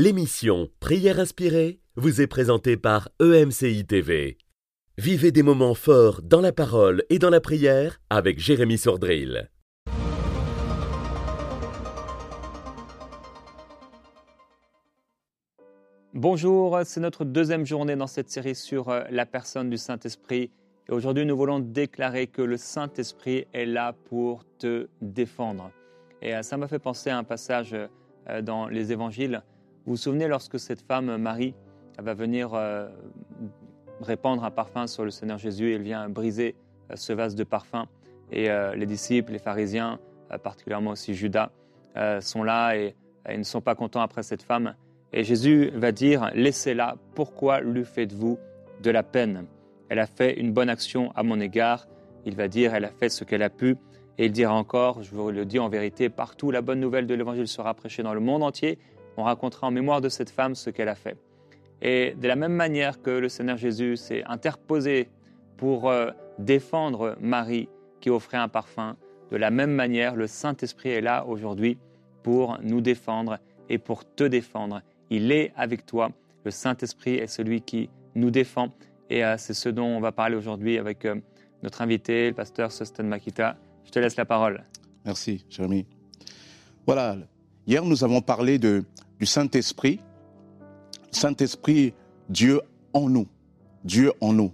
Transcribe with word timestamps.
L'émission 0.00 0.68
Prière 0.78 1.18
inspirée 1.18 1.80
vous 1.96 2.20
est 2.20 2.28
présentée 2.28 2.76
par 2.76 3.08
EMCI 3.20 3.84
TV. 3.84 4.38
Vivez 4.96 5.32
des 5.32 5.42
moments 5.42 5.74
forts 5.74 6.22
dans 6.22 6.40
la 6.40 6.52
parole 6.52 7.02
et 7.10 7.18
dans 7.18 7.30
la 7.30 7.40
prière 7.40 7.98
avec 8.08 8.38
Jérémy 8.38 8.78
Sordrill. 8.78 9.50
Bonjour, 16.14 16.78
c'est 16.84 17.00
notre 17.00 17.24
deuxième 17.24 17.66
journée 17.66 17.96
dans 17.96 18.06
cette 18.06 18.30
série 18.30 18.54
sur 18.54 18.90
euh, 18.90 19.02
la 19.10 19.26
personne 19.26 19.68
du 19.68 19.78
Saint-Esprit. 19.78 20.52
Et 20.88 20.92
aujourd'hui, 20.92 21.26
nous 21.26 21.36
voulons 21.36 21.58
déclarer 21.58 22.28
que 22.28 22.42
le 22.42 22.56
Saint-Esprit 22.56 23.48
est 23.52 23.66
là 23.66 23.94
pour 24.08 24.44
te 24.58 24.86
défendre. 25.02 25.72
Et 26.22 26.36
euh, 26.36 26.42
ça 26.42 26.56
m'a 26.56 26.68
fait 26.68 26.78
penser 26.78 27.10
à 27.10 27.18
un 27.18 27.24
passage 27.24 27.74
euh, 27.74 28.42
dans 28.42 28.68
les 28.68 28.92
évangiles 28.92 29.42
vous 29.88 29.94
vous 29.94 30.02
souvenez 30.02 30.28
lorsque 30.28 30.60
cette 30.60 30.82
femme, 30.82 31.16
Marie, 31.16 31.54
va 31.98 32.12
venir 32.12 32.52
euh, 32.52 32.90
répandre 34.02 34.44
un 34.44 34.50
parfum 34.50 34.86
sur 34.86 35.02
le 35.02 35.10
Seigneur 35.10 35.38
Jésus, 35.38 35.72
elle 35.72 35.80
vient 35.80 36.10
briser 36.10 36.56
euh, 36.90 36.96
ce 36.96 37.14
vase 37.14 37.34
de 37.34 37.42
parfum. 37.42 37.86
Et 38.30 38.50
euh, 38.50 38.74
les 38.74 38.84
disciples, 38.84 39.32
les 39.32 39.38
pharisiens, 39.38 39.98
particulièrement 40.42 40.90
aussi 40.90 41.14
Judas, 41.14 41.50
sont 42.20 42.42
là 42.42 42.76
et, 42.76 42.94
ils 43.30 43.38
ne 43.38 43.44
sont 43.44 43.62
pas 43.62 43.74
contents 43.74 44.02
après 44.02 44.22
cette 44.22 44.42
femme. 44.42 44.74
Et 45.14 45.24
Jésus 45.24 45.70
va 45.72 45.90
dire, 45.90 46.30
laissez-la, 46.34 46.96
pourquoi 47.14 47.62
lui 47.62 47.86
faites-vous 47.86 48.38
de 48.82 48.90
la 48.90 49.02
peine? 49.02 49.46
Elle 49.88 50.00
a 50.00 50.06
fait 50.06 50.38
une 50.38 50.52
bonne 50.52 50.68
action 50.68 51.12
à 51.12 51.22
mon 51.22 51.40
égard. 51.40 51.88
Il 52.26 52.36
va 52.36 52.48
dire, 52.48 52.74
elle 52.74 52.84
a 52.84 52.90
fait 52.90 53.08
ce 53.08 53.24
qu'elle 53.24 53.42
a 53.42 53.48
pu. 53.48 53.78
Et 54.18 54.26
il 54.26 54.32
dira 54.32 54.52
encore, 54.52 55.02
je 55.02 55.14
vous 55.14 55.30
le 55.30 55.46
dis 55.46 55.58
en 55.58 55.70
vérité, 55.70 56.10
partout 56.10 56.50
la 56.50 56.60
bonne 56.60 56.80
nouvelle 56.80 57.06
de 57.06 57.14
l'Évangile 57.14 57.48
sera 57.48 57.72
prêchée 57.72 58.02
dans 58.02 58.12
le 58.12 58.20
monde 58.20 58.42
entier 58.42 58.78
on 59.18 59.24
racontera 59.24 59.66
en 59.66 59.70
mémoire 59.70 60.00
de 60.00 60.08
cette 60.08 60.30
femme 60.30 60.54
ce 60.54 60.70
qu'elle 60.70 60.88
a 60.88 60.94
fait. 60.94 61.16
Et 61.82 62.14
de 62.20 62.26
la 62.26 62.36
même 62.36 62.54
manière 62.54 63.02
que 63.02 63.10
le 63.10 63.28
Seigneur 63.28 63.56
Jésus 63.56 63.96
s'est 63.96 64.24
interposé 64.24 65.08
pour 65.56 65.90
euh, 65.90 66.10
défendre 66.38 67.16
Marie 67.20 67.68
qui 68.00 68.10
offrait 68.10 68.38
un 68.38 68.48
parfum, 68.48 68.96
de 69.30 69.36
la 69.36 69.50
même 69.50 69.72
manière, 69.72 70.16
le 70.16 70.26
Saint-Esprit 70.26 70.90
est 70.90 71.00
là 71.00 71.26
aujourd'hui 71.26 71.78
pour 72.22 72.58
nous 72.62 72.80
défendre 72.80 73.38
et 73.68 73.78
pour 73.78 74.04
te 74.14 74.24
défendre. 74.24 74.82
Il 75.10 75.32
est 75.32 75.52
avec 75.56 75.84
toi. 75.84 76.10
Le 76.44 76.50
Saint-Esprit 76.50 77.16
est 77.16 77.26
celui 77.26 77.60
qui 77.60 77.90
nous 78.14 78.30
défend. 78.30 78.72
Et 79.10 79.24
euh, 79.24 79.36
c'est 79.38 79.54
ce 79.54 79.68
dont 79.68 79.86
on 79.86 80.00
va 80.00 80.12
parler 80.12 80.36
aujourd'hui 80.36 80.78
avec 80.78 81.04
euh, 81.04 81.16
notre 81.62 81.82
invité, 81.82 82.28
le 82.28 82.34
pasteur 82.34 82.72
Sosten 82.72 83.06
Makita. 83.06 83.56
Je 83.84 83.90
te 83.90 83.98
laisse 83.98 84.16
la 84.16 84.24
parole. 84.24 84.64
Merci, 85.04 85.44
Jérémy. 85.50 85.86
Voilà, 86.86 87.16
hier 87.66 87.84
nous 87.84 88.04
avons 88.04 88.22
parlé 88.22 88.58
de 88.58 88.84
du 89.18 89.26
Saint-Esprit. 89.26 90.00
Saint-Esprit, 91.10 91.94
Dieu 92.28 92.60
en 92.92 93.08
nous. 93.08 93.26
Dieu 93.84 94.12
en 94.20 94.32
nous. 94.32 94.52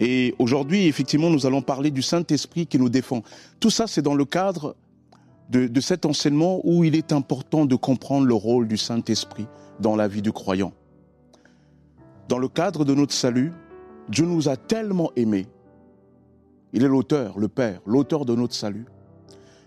Et 0.00 0.34
aujourd'hui, 0.38 0.86
effectivement, 0.86 1.30
nous 1.30 1.46
allons 1.46 1.62
parler 1.62 1.90
du 1.90 2.02
Saint-Esprit 2.02 2.66
qui 2.66 2.78
nous 2.78 2.88
défend. 2.88 3.22
Tout 3.60 3.70
ça, 3.70 3.86
c'est 3.86 4.02
dans 4.02 4.14
le 4.14 4.24
cadre 4.24 4.76
de, 5.50 5.80
cet 5.80 6.06
enseignement 6.06 6.60
où 6.64 6.84
il 6.84 6.96
est 6.96 7.12
important 7.12 7.64
de 7.64 7.76
comprendre 7.76 8.26
le 8.26 8.34
rôle 8.34 8.66
du 8.66 8.76
Saint-Esprit 8.76 9.46
dans 9.80 9.94
la 9.94 10.08
vie 10.08 10.22
du 10.22 10.32
croyant. 10.32 10.72
Dans 12.28 12.38
le 12.38 12.48
cadre 12.48 12.84
de 12.84 12.94
notre 12.94 13.12
salut, 13.12 13.52
Dieu 14.08 14.26
nous 14.26 14.48
a 14.48 14.56
tellement 14.56 15.10
aimés. 15.16 15.46
Il 16.72 16.82
est 16.82 16.88
l'auteur, 16.88 17.38
le 17.38 17.48
Père, 17.48 17.80
l'auteur 17.86 18.24
de 18.24 18.34
notre 18.34 18.54
salut, 18.54 18.86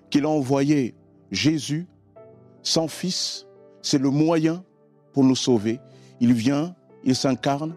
qu'il 0.09 0.25
a 0.25 0.29
envoyé 0.29 0.95
Jésus, 1.31 1.87
son 2.63 2.87
Fils, 2.87 3.46
c'est 3.81 3.97
le 3.97 4.09
moyen 4.09 4.63
pour 5.13 5.23
nous 5.23 5.35
sauver. 5.35 5.79
Il 6.19 6.33
vient, 6.33 6.75
il 7.03 7.15
s'incarne, 7.15 7.75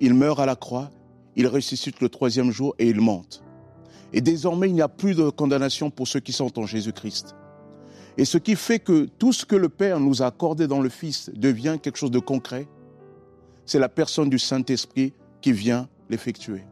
il 0.00 0.14
meurt 0.14 0.40
à 0.40 0.46
la 0.46 0.56
croix, 0.56 0.90
il 1.36 1.46
ressuscite 1.46 2.00
le 2.00 2.08
troisième 2.08 2.50
jour 2.50 2.74
et 2.78 2.88
il 2.88 3.00
monte. 3.00 3.42
Et 4.12 4.20
désormais, 4.20 4.68
il 4.68 4.74
n'y 4.74 4.82
a 4.82 4.88
plus 4.88 5.14
de 5.14 5.28
condamnation 5.28 5.90
pour 5.90 6.08
ceux 6.08 6.20
qui 6.20 6.32
sont 6.32 6.58
en 6.58 6.66
Jésus-Christ. 6.66 7.34
Et 8.18 8.24
ce 8.24 8.38
qui 8.38 8.56
fait 8.56 8.78
que 8.78 9.04
tout 9.18 9.32
ce 9.32 9.44
que 9.44 9.56
le 9.56 9.68
Père 9.68 10.00
nous 10.00 10.22
a 10.22 10.26
accordé 10.26 10.66
dans 10.66 10.80
le 10.80 10.88
Fils 10.88 11.30
devient 11.34 11.78
quelque 11.82 11.98
chose 11.98 12.10
de 12.10 12.18
concret, 12.18 12.66
c'est 13.66 13.78
la 13.78 13.88
personne 13.88 14.30
du 14.30 14.38
Saint-Esprit 14.38 15.12
qui 15.42 15.52
vient 15.52 15.88
l'effectuer. 16.08 16.64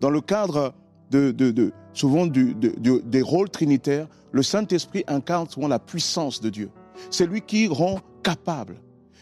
Dans 0.00 0.10
le 0.10 0.20
cadre 0.20 0.74
de, 1.10 1.72
souvent 1.92 2.26
des 2.26 3.22
rôles 3.22 3.50
trinitaires, 3.50 4.06
le 4.30 4.42
Saint-Esprit 4.42 5.02
incarne 5.08 5.48
souvent 5.48 5.68
la 5.68 5.78
puissance 5.78 6.40
de 6.40 6.50
Dieu. 6.50 6.70
C'est 7.10 7.26
lui 7.26 7.42
qui 7.42 7.68
rend 7.68 8.00
capable. 8.22 8.76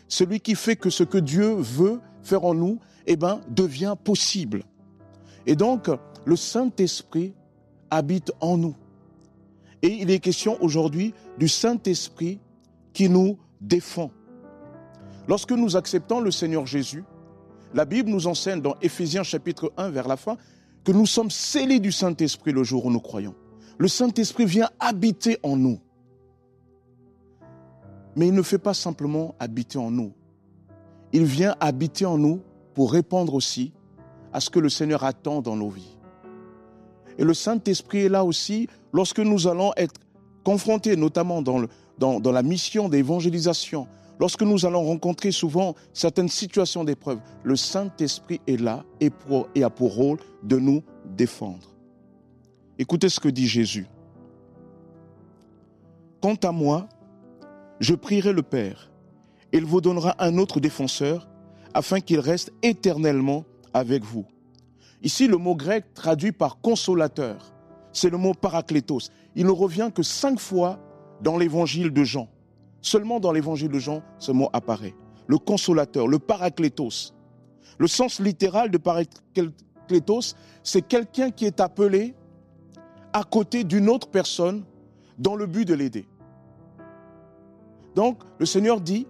Celui 0.09 0.41
qui 0.41 0.55
fait 0.55 0.77
que 0.77 0.91
ce 0.91 1.05
que 1.05 1.19
Dieu 1.19 1.55
veut 1.55 2.01
faire 2.23 2.45
en 2.45 2.55
nous, 2.55 2.79
eh 3.07 3.17
ben, 3.17 3.41
devient 3.49 3.95
possible. 4.03 4.65
Et 5.47 5.57
donc, 5.57 5.89
le 6.25 6.37
Saint-Esprit 6.37 7.35
habite 7.91 8.33
en 8.41 8.57
nous. 8.57 8.75
Et 9.83 9.89
il 9.89 10.11
est 10.11 10.19
question 10.19 10.57
aujourd'hui 10.61 11.15
du 11.39 11.49
Saint-Esprit 11.49 12.41
qui 12.93 13.09
nous 13.09 13.39
défend. 13.61 14.11
Lorsque 15.29 15.53
nous 15.53 15.77
acceptons 15.77 16.21
le 16.21 16.31
Seigneur 16.31 16.67
Jésus, 16.67 17.05
la 17.75 17.85
Bible 17.85 18.11
nous 18.11 18.27
enseigne 18.27 18.61
dans 18.61 18.77
Éphésiens 18.81 19.23
chapitre 19.23 19.73
1 19.77 19.91
vers 19.91 20.09
la 20.09 20.17
fin 20.17 20.37
que 20.85 20.93
nous 20.93 21.07
sommes 21.07 21.31
scellés 21.31 21.81
du 21.81 21.93
Saint-Esprit 21.93 22.53
le 22.53 22.63
jour 22.65 22.87
où 22.87 22.91
nous 22.91 23.01
croyons. 23.01 23.35
Le 23.79 23.89
Saint-Esprit 23.89 24.47
vient 24.47 24.71
habiter 24.81 25.39
en 25.43 25.57
nous. 25.57 25.81
Mais 28.17 28.29
il 28.29 28.35
ne 28.35 28.43
fait 28.43 28.59
pas 28.59 28.75
simplement 28.75 29.35
habiter 29.39 29.79
en 29.79 29.91
nous. 29.91 30.13
Il 31.13 31.25
vient 31.25 31.55
habiter 31.61 32.07
en 32.07 32.19
nous 32.19 32.41
pour 32.75 32.93
répondre 32.93 33.35
aussi 33.35 33.73
à 34.33 34.41
ce 34.41 34.51
que 34.51 34.59
le 34.59 34.69
Seigneur 34.69 35.05
attend 35.05 35.43
dans 35.43 35.55
nos 35.55 35.69
vies. 35.69 35.97
Et 37.19 37.25
le 37.25 37.35
Saint-Esprit 37.35 38.01
est 38.01 38.09
là 38.09 38.25
aussi 38.25 38.69
lorsque 38.93 39.21
nous 39.21 39.47
allons 39.47 39.73
être 39.77 40.01
confrontés, 40.45 40.97
notamment 40.97 41.43
dans, 41.43 42.33
la 42.33 42.43
mission 42.43 42.89
d'évangélisation, 42.89 43.87
lorsque 44.21 44.43
nous 44.43 44.65
allons 44.65 44.85
rencontrer 44.85 45.33
souvent 45.33 45.75
certaines 45.93 46.29
situations 46.29 46.85
d'épreuve. 46.85 47.21
Le 47.43 47.57
Saint-Esprit 47.57 48.41
est 48.47 48.61
là 48.61 48.85
et 49.01 49.11
a 49.63 49.71
pour 49.71 49.95
rôle 49.95 50.19
de 50.43 50.59
nous 50.59 50.83
défendre. 51.17 51.75
Écoutez 52.79 53.09
ce 53.09 53.21
que 53.21 53.29
dit 53.29 53.47
Jésus. 53.47 53.87
Quant 56.21 56.37
à 56.43 56.53
moi, 56.53 56.89
je 57.81 57.95
prierai 57.95 58.33
le 58.33 58.43
Père, 58.43 58.91
il 59.53 59.65
vous 59.65 59.81
donnera 59.81 60.15
un 60.19 60.39
autre 60.39 60.61
défenseur, 60.61 61.29
afin 61.75 62.01
qu'il 62.01 62.21
reste 62.21 62.53
éternellement 62.63 63.45
avec 63.75 64.03
vous. 64.03 64.25
Ici, 65.03 65.29
le 65.29 65.37
mot 65.37 65.55
grec 65.55 65.85
traduit 65.95 66.33
par 66.33 66.61
consolateur, 66.61 67.53
c'est 67.93 68.11
le 68.11 68.17
mot 68.17 68.35
parakletos. 68.35 69.11
Il 69.35 69.47
ne 69.47 69.51
revient 69.51 69.91
que 69.95 70.03
cinq 70.03 70.41
fois 70.41 70.79
dans 71.21 71.37
l'évangile 71.37 71.91
de 71.91 72.05
Jean. 72.05 72.29
Seulement 72.81 73.21
dans 73.21 73.33
l'évangile 73.33 73.71
de 73.71 73.79
Jean, 73.79 74.03
ce 74.19 74.33
mot 74.33 74.49
apparaît. 74.53 74.95
Le 75.27 75.39
consolateur, 75.39 76.09
le 76.09 76.19
parakletos. 76.19 77.13
Le 77.79 77.87
sens 77.89 78.21
littéral 78.21 78.71
de 78.71 78.79
parakletos, 78.79 80.35
c'est 80.63 80.83
quelqu'un 80.83 81.31
qui 81.31 81.45
est 81.45 81.61
appelé 81.61 82.15
à 83.13 83.23
côté 83.25 83.65
d'une 83.65 83.89
autre 83.89 84.09
personne 84.09 84.65
dans 85.19 85.37
le 85.37 85.47
but 85.47 85.67
de 85.67 85.75
l'aider. 85.75 86.07
Donc 87.97 88.19
le 88.39 88.45
Seigneur 88.47 88.81
dit, 88.81 89.07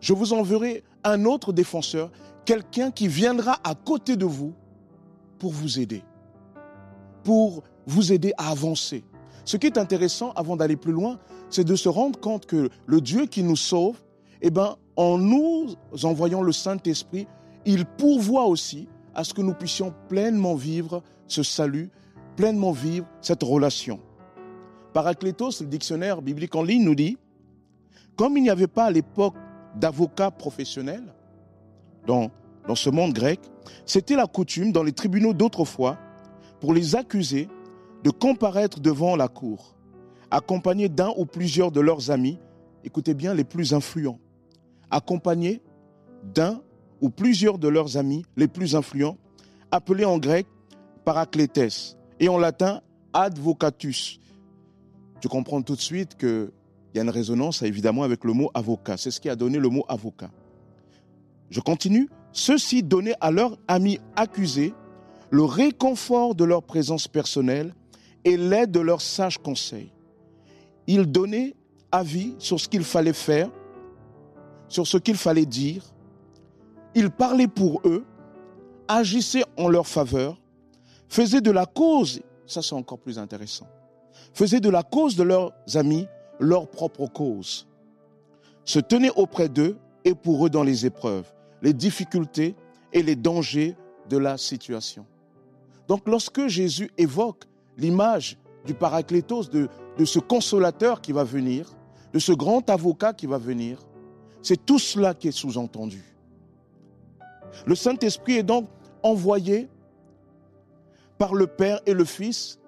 je 0.00 0.12
vous 0.12 0.34
enverrai 0.34 0.84
un 1.02 1.24
autre 1.24 1.52
défenseur, 1.54 2.12
quelqu'un 2.44 2.90
qui 2.90 3.08
viendra 3.08 3.58
à 3.64 3.74
côté 3.74 4.14
de 4.14 4.26
vous 4.26 4.52
pour 5.38 5.52
vous 5.52 5.80
aider, 5.80 6.04
pour 7.24 7.62
vous 7.86 8.12
aider 8.12 8.32
à 8.36 8.50
avancer. 8.50 9.04
Ce 9.46 9.56
qui 9.56 9.66
est 9.66 9.78
intéressant 9.78 10.32
avant 10.32 10.56
d'aller 10.56 10.76
plus 10.76 10.92
loin, 10.92 11.18
c'est 11.48 11.64
de 11.64 11.74
se 11.74 11.88
rendre 11.88 12.20
compte 12.20 12.44
que 12.44 12.68
le 12.84 13.00
Dieu 13.00 13.24
qui 13.24 13.42
nous 13.42 13.56
sauve, 13.56 13.96
eh 14.42 14.50
ben, 14.50 14.76
en 14.96 15.16
nous 15.16 15.74
envoyant 16.02 16.42
le 16.42 16.52
Saint-Esprit, 16.52 17.26
il 17.64 17.86
pourvoit 17.86 18.44
aussi 18.44 18.86
à 19.14 19.24
ce 19.24 19.32
que 19.32 19.40
nous 19.40 19.54
puissions 19.54 19.94
pleinement 20.08 20.56
vivre 20.56 21.02
ce 21.26 21.42
salut, 21.42 21.90
pleinement 22.36 22.72
vivre 22.72 23.06
cette 23.22 23.42
relation. 23.42 23.98
Paraclétos, 24.92 25.60
le 25.60 25.66
dictionnaire 25.66 26.20
biblique 26.20 26.54
en 26.54 26.62
ligne, 26.62 26.84
nous 26.84 26.94
dit 26.94 27.16
comme 28.18 28.36
il 28.36 28.42
n'y 28.42 28.50
avait 28.50 28.66
pas 28.66 28.86
à 28.86 28.90
l'époque 28.90 29.36
d'avocats 29.76 30.32
professionnels 30.32 31.14
dans, 32.06 32.30
ce 32.74 32.90
monde 32.90 33.12
grec, 33.12 33.40
c'était 33.86 34.16
la 34.16 34.26
coutume 34.26 34.72
dans 34.72 34.82
les 34.82 34.92
tribunaux 34.92 35.32
d'autrefois 35.32 35.96
pour 36.60 36.74
les 36.74 36.96
accusés 36.96 37.48
de 38.02 38.10
comparaître 38.10 38.80
devant 38.80 39.14
la 39.14 39.28
cour, 39.28 39.76
accompagnés 40.30 40.88
d'un 40.88 41.12
ou 41.16 41.26
plusieurs 41.26 41.70
de 41.70 41.80
leurs 41.80 42.10
amis, 42.10 42.38
écoutez 42.84 43.14
bien, 43.14 43.34
les 43.34 43.44
plus 43.44 43.72
influents, 43.72 44.18
accompagnés 44.90 45.62
d'un 46.24 46.60
ou 47.00 47.10
plusieurs 47.10 47.58
de 47.58 47.68
leurs 47.68 47.96
amis 47.96 48.24
les 48.36 48.48
plus 48.48 48.74
influents, 48.74 49.16
appelés 49.70 50.04
en 50.04 50.18
grec 50.18 50.46
paraclétes 51.04 51.96
et 52.18 52.28
en 52.28 52.38
latin 52.38 52.80
advocatus. 53.12 54.18
Tu 55.20 55.28
comprends 55.28 55.62
tout 55.62 55.76
de 55.76 55.80
suite 55.80 56.16
que 56.16 56.52
il 56.92 56.96
y 56.96 57.00
a 57.00 57.02
une 57.02 57.10
résonance 57.10 57.62
évidemment 57.62 58.02
avec 58.02 58.24
le 58.24 58.32
mot 58.32 58.50
avocat. 58.54 58.96
C'est 58.96 59.10
ce 59.10 59.20
qui 59.20 59.28
a 59.28 59.36
donné 59.36 59.58
le 59.58 59.68
mot 59.68 59.84
avocat. 59.88 60.30
Je 61.50 61.60
continue. 61.60 62.08
Ceux-ci 62.32 62.82
donnaient 62.82 63.16
à 63.20 63.30
leurs 63.30 63.58
amis 63.68 64.00
accusés 64.16 64.74
le 65.30 65.44
réconfort 65.44 66.34
de 66.34 66.44
leur 66.44 66.62
présence 66.62 67.08
personnelle 67.08 67.74
et 68.24 68.36
l'aide 68.36 68.70
de 68.70 68.80
leurs 68.80 69.00
sages 69.00 69.38
conseils. 69.38 69.92
Ils 70.86 71.06
donnaient 71.06 71.54
avis 71.92 72.34
sur 72.38 72.58
ce 72.58 72.68
qu'il 72.68 72.84
fallait 72.84 73.12
faire, 73.12 73.50
sur 74.68 74.86
ce 74.86 74.96
qu'il 74.98 75.16
fallait 75.16 75.46
dire. 75.46 75.82
Ils 76.94 77.10
parlaient 77.10 77.48
pour 77.48 77.80
eux, 77.84 78.04
agissaient 78.88 79.44
en 79.56 79.68
leur 79.68 79.86
faveur, 79.86 80.40
faisaient 81.08 81.40
de 81.40 81.50
la 81.50 81.66
cause, 81.66 82.20
ça 82.46 82.62
c'est 82.62 82.74
encore 82.74 82.98
plus 82.98 83.18
intéressant, 83.18 83.66
faisaient 84.32 84.60
de 84.60 84.70
la 84.70 84.82
cause 84.82 85.16
de 85.16 85.22
leurs 85.22 85.52
amis 85.74 86.06
leur 86.38 86.68
propre 86.68 87.06
cause, 87.06 87.66
se 88.64 88.78
tenaient 88.78 89.12
auprès 89.16 89.48
d'eux 89.48 89.76
et 90.04 90.14
pour 90.14 90.46
eux 90.46 90.50
dans 90.50 90.62
les 90.62 90.86
épreuves, 90.86 91.32
les 91.62 91.72
difficultés 91.72 92.54
et 92.92 93.02
les 93.02 93.16
dangers 93.16 93.76
de 94.08 94.16
la 94.16 94.36
situation. 94.36 95.06
Donc 95.88 96.06
lorsque 96.06 96.46
Jésus 96.46 96.90
évoque 96.98 97.44
l'image 97.76 98.36
du 98.64 98.74
paraclétos, 98.74 99.44
de 99.44 100.04
ce 100.04 100.18
consolateur 100.18 101.00
qui 101.00 101.12
va 101.12 101.24
venir, 101.24 101.70
de 102.12 102.18
ce 102.18 102.32
grand 102.32 102.68
avocat 102.70 103.12
qui 103.12 103.26
va 103.26 103.38
venir, 103.38 103.78
c'est 104.42 104.64
tout 104.64 104.78
cela 104.78 105.14
qui 105.14 105.28
est 105.28 105.32
sous-entendu. 105.32 106.02
Le 107.66 107.74
Saint-Esprit 107.74 108.34
est 108.34 108.42
donc 108.42 108.68
envoyé 109.02 109.68
par 111.18 111.34
le 111.34 111.46
Père 111.46 111.80
et 111.86 111.94
le 111.94 112.04
Fils 112.04 112.58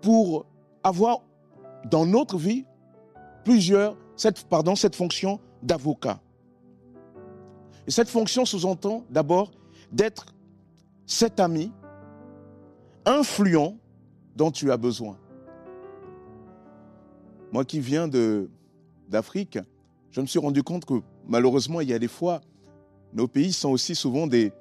pour 0.00 0.46
avoir 0.82 1.22
dans 1.90 2.06
notre 2.06 2.36
vie 2.36 2.64
plusieurs, 3.44 3.96
cette, 4.16 4.44
pardon, 4.48 4.76
cette 4.76 4.96
fonction 4.96 5.40
d'avocat. 5.62 6.20
Et 7.86 7.90
cette 7.90 8.08
fonction 8.08 8.44
sous-entend 8.44 9.04
d'abord 9.10 9.50
d'être 9.92 10.26
cet 11.06 11.40
ami 11.40 11.72
influent 13.06 13.78
dont 14.36 14.50
tu 14.50 14.70
as 14.70 14.76
besoin. 14.76 15.18
Moi 17.50 17.64
qui 17.64 17.80
viens 17.80 18.08
d'Afrique, 19.08 19.58
je 20.10 20.20
me 20.20 20.26
suis 20.26 20.38
rendu 20.38 20.62
compte 20.62 20.84
que 20.84 21.00
malheureusement, 21.26 21.80
il 21.80 21.88
y 21.88 21.94
a 21.94 21.98
des 21.98 22.08
fois, 22.08 22.40
nos 23.14 23.26
pays 23.26 23.52
sont 23.52 23.70
aussi 23.70 23.94
souvent 23.94 24.26
des, 24.26 24.52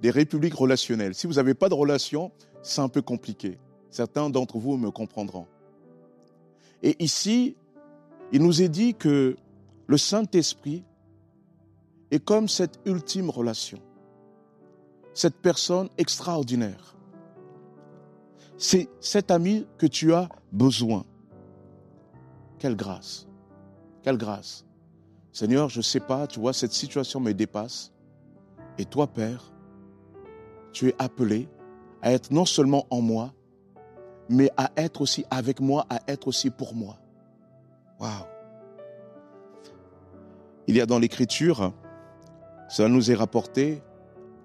des 0.00 0.10
républiques 0.10 0.54
relationnelles. 0.54 1.14
Si 1.14 1.26
vous 1.26 1.34
n'avez 1.34 1.54
pas 1.54 1.68
de 1.68 1.74
relation, 1.74 2.32
c'est 2.62 2.80
un 2.80 2.88
peu 2.88 3.02
compliqué. 3.02 3.58
Certains 3.90 4.30
d'entre 4.30 4.58
vous 4.58 4.78
me 4.78 4.90
comprendront. 4.90 5.46
Et 6.82 6.96
ici, 7.02 7.56
il 8.32 8.42
nous 8.42 8.62
est 8.62 8.68
dit 8.68 8.94
que 8.94 9.36
le 9.86 9.98
Saint-Esprit 9.98 10.84
est 12.10 12.24
comme 12.24 12.48
cette 12.48 12.80
ultime 12.86 13.28
relation, 13.28 13.78
cette 15.12 15.36
personne 15.36 15.88
extraordinaire. 15.98 16.96
C'est 18.56 18.88
cet 19.00 19.30
ami 19.30 19.66
que 19.76 19.86
tu 19.86 20.14
as 20.14 20.28
besoin. 20.50 21.04
Quelle 22.58 22.76
grâce, 22.76 23.26
quelle 24.02 24.16
grâce. 24.16 24.64
Seigneur, 25.32 25.68
je 25.68 25.78
ne 25.78 25.82
sais 25.82 26.00
pas, 26.00 26.26
tu 26.26 26.40
vois, 26.40 26.52
cette 26.52 26.72
situation 26.72 27.20
me 27.20 27.32
dépasse. 27.32 27.92
Et 28.78 28.84
toi, 28.84 29.06
Père, 29.06 29.52
tu 30.72 30.88
es 30.88 30.94
appelé 30.98 31.48
à 32.00 32.12
être 32.12 32.30
non 32.30 32.44
seulement 32.44 32.86
en 32.90 33.00
moi, 33.00 33.32
mais 34.28 34.50
à 34.56 34.70
être 34.76 35.00
aussi 35.00 35.24
avec 35.30 35.60
moi, 35.60 35.86
à 35.90 36.00
être 36.08 36.28
aussi 36.28 36.50
pour 36.50 36.74
moi. 36.74 37.01
Il 40.66 40.76
y 40.76 40.80
a 40.80 40.86
dans 40.86 40.98
l'Écriture, 40.98 41.72
cela 42.68 42.88
nous 42.88 43.10
est 43.10 43.14
rapporté, 43.14 43.82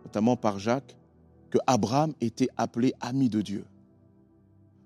notamment 0.05 0.35
par 0.35 0.59
Jacques, 0.59 0.97
que 1.49 1.57
Abraham 1.67 2.13
était 2.19 2.49
appelé 2.57 2.93
ami 2.99 3.29
de 3.29 3.41
Dieu. 3.41 3.65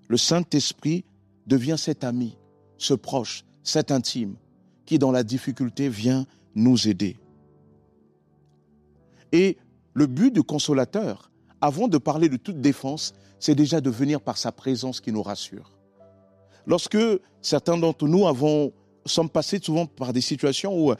Le 0.08 0.16
Saint-Esprit 0.16 1.04
devient 1.46 1.76
cet 1.78 2.04
ami, 2.04 2.38
ce 2.76 2.94
proche, 2.94 3.44
cet 3.62 3.90
intime, 3.90 4.36
qui 4.84 4.98
dans 4.98 5.10
la 5.10 5.24
difficulté 5.24 5.88
vient 5.88 6.26
nous 6.54 6.88
aider. 6.88 7.16
Et 9.32 9.56
le 9.94 10.06
but 10.06 10.32
du 10.32 10.42
consolateur, 10.42 11.30
avant 11.60 11.88
de 11.88 11.98
parler 11.98 12.28
de 12.28 12.36
toute 12.36 12.60
défense, 12.60 13.14
c'est 13.38 13.54
déjà 13.54 13.80
de 13.80 13.90
venir 13.90 14.20
par 14.20 14.36
sa 14.38 14.52
présence 14.52 15.00
qui 15.00 15.12
nous 15.12 15.22
rassure. 15.22 15.72
Lorsque 16.66 16.98
certains 17.40 17.76
d'entre 17.76 18.06
nous 18.06 18.26
avons, 18.26 18.72
sommes 19.04 19.30
passés 19.30 19.58
souvent 19.62 19.86
par 19.86 20.12
des 20.12 20.20
situations 20.20 20.78
où 20.78 20.92
euh, 20.92 20.96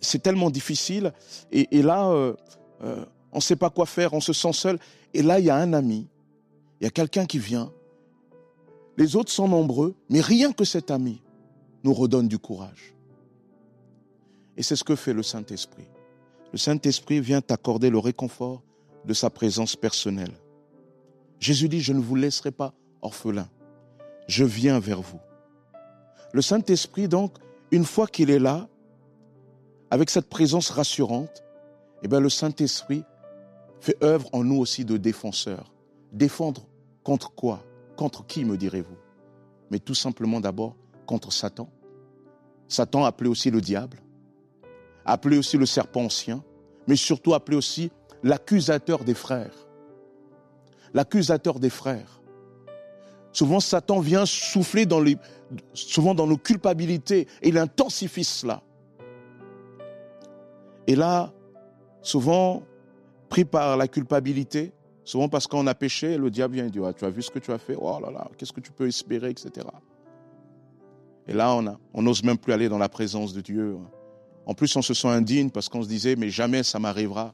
c'est 0.00 0.22
tellement 0.22 0.50
difficile, 0.50 1.12
et, 1.52 1.82
là, 1.82 2.08
euh, 2.08 2.34
euh, 2.82 3.04
on 3.32 3.36
ne 3.36 3.42
sait 3.42 3.56
pas 3.56 3.70
quoi 3.70 3.86
faire, 3.86 4.12
on 4.12 4.20
se 4.20 4.32
sent 4.32 4.52
seul, 4.52 4.78
et 5.14 5.22
là, 5.22 5.38
il 5.38 5.46
y 5.46 5.50
a 5.50 5.56
un 5.56 5.72
ami, 5.72 6.08
il 6.80 6.84
y 6.84 6.86
a 6.86 6.90
quelqu'un 6.90 7.26
qui 7.26 7.38
vient. 7.38 7.72
Les 8.96 9.14
autres 9.14 9.30
sont 9.30 9.46
nombreux, 9.46 9.94
mais 10.10 10.20
rien 10.20 10.52
que 10.52 10.64
cet 10.64 10.90
ami 10.90 11.22
nous 11.84 11.94
redonne 11.94 12.26
du 12.26 12.38
courage. 12.38 12.94
Et 14.56 14.64
c'est 14.64 14.74
ce 14.74 14.82
que 14.82 14.96
fait 14.96 15.12
le 15.12 15.22
Saint-Esprit. 15.22 15.86
Le 16.52 16.58
Saint-Esprit 16.58 17.20
vient 17.20 17.40
t'accorder 17.40 17.90
le 17.90 17.98
réconfort 17.98 18.62
de 19.04 19.14
sa 19.14 19.30
présence 19.30 19.76
personnelle. 19.76 20.32
Jésus 21.38 21.68
dit, 21.68 21.80
je 21.80 21.92
ne 21.92 22.00
vous 22.00 22.16
laisserai 22.16 22.50
pas 22.50 22.74
orphelin. 23.00 23.48
Je 24.28 24.44
viens 24.44 24.78
vers 24.78 25.00
vous. 25.00 25.20
Le 26.32 26.42
Saint-Esprit, 26.42 27.08
donc, 27.08 27.32
une 27.70 27.84
fois 27.84 28.06
qu'il 28.06 28.30
est 28.30 28.38
là, 28.38 28.68
avec 29.90 30.10
cette 30.10 30.28
présence 30.28 30.70
rassurante, 30.70 31.42
eh 32.02 32.08
bien, 32.08 32.20
le 32.20 32.28
Saint-Esprit 32.28 33.04
fait 33.80 33.96
œuvre 34.04 34.28
en 34.32 34.44
nous 34.44 34.58
aussi 34.58 34.84
de 34.84 34.98
défenseur. 34.98 35.72
Défendre 36.12 36.66
contre 37.02 37.34
quoi? 37.34 37.64
Contre 37.96 38.26
qui, 38.26 38.44
me 38.44 38.56
direz-vous? 38.56 38.96
Mais 39.70 39.78
tout 39.78 39.94
simplement 39.94 40.40
d'abord 40.40 40.76
contre 41.06 41.32
Satan. 41.32 41.70
Satan 42.68 43.04
appelé 43.04 43.30
aussi 43.30 43.50
le 43.50 43.62
diable, 43.62 43.98
appelé 45.06 45.38
aussi 45.38 45.56
le 45.56 45.64
serpent 45.64 46.02
ancien, 46.04 46.44
mais 46.86 46.96
surtout 46.96 47.32
appelé 47.32 47.56
aussi 47.56 47.90
l'accusateur 48.22 49.04
des 49.04 49.14
frères. 49.14 49.54
L'accusateur 50.92 51.60
des 51.60 51.70
frères. 51.70 52.17
Souvent, 53.38 53.60
Satan 53.60 54.00
vient 54.00 54.26
souffler 54.26 54.84
dans 54.84 55.00
souvent 55.72 56.12
dans 56.12 56.26
nos 56.26 56.38
culpabilités 56.38 57.28
et 57.40 57.50
il 57.50 57.58
intensifie 57.58 58.24
cela. 58.24 58.64
Et 60.88 60.96
là, 60.96 61.32
souvent, 62.02 62.64
pris 63.28 63.44
par 63.44 63.76
la 63.76 63.86
culpabilité, 63.86 64.72
souvent 65.04 65.28
parce 65.28 65.46
qu'on 65.46 65.68
a 65.68 65.74
péché, 65.76 66.18
le 66.18 66.32
diable 66.32 66.54
vient 66.54 66.66
dire, 66.66 66.84
ah, 66.86 66.92
tu 66.92 67.04
as 67.04 67.10
vu 67.10 67.22
ce 67.22 67.30
que 67.30 67.38
tu 67.38 67.52
as 67.52 67.58
fait, 67.58 67.76
oh 67.80 68.00
là 68.00 68.10
là, 68.10 68.28
qu'est-ce 68.36 68.52
que 68.52 68.60
tu 68.60 68.72
peux 68.72 68.88
espérer, 68.88 69.30
etc. 69.30 69.64
Et 71.28 71.32
là, 71.32 71.56
on 71.94 72.02
n'ose 72.02 72.24
même 72.24 72.38
plus 72.38 72.52
aller 72.52 72.68
dans 72.68 72.78
la 72.78 72.88
présence 72.88 73.32
de 73.34 73.40
Dieu. 73.40 73.76
En 74.46 74.54
plus, 74.54 74.74
on 74.74 74.82
se 74.82 74.94
sent 74.94 75.06
indigne 75.06 75.50
parce 75.50 75.68
qu'on 75.68 75.84
se 75.84 75.88
disait, 75.88 76.16
mais 76.16 76.28
jamais 76.28 76.64
ça 76.64 76.80
m'arrivera. 76.80 77.32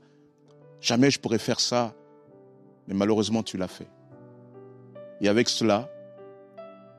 Jamais 0.83 1.11
je 1.11 1.19
pourrais 1.19 1.39
faire 1.39 1.61
ça. 1.61 1.95
Mais 2.89 2.93
malheureusement, 2.93 3.43
tu 3.43 3.57
l'as 3.57 3.69
fait. 3.69 3.89
Et 5.23 5.29
avec 5.29 5.49
cela, 5.49 5.89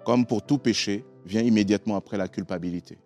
comme 0.05 0.25
pour 0.25 0.43
tout 0.43 0.57
péché, 0.57 1.03
vient 1.25 1.41
immédiatement 1.41 1.95
après 1.95 2.17
la 2.17 2.27
culpabilité. 2.27 2.97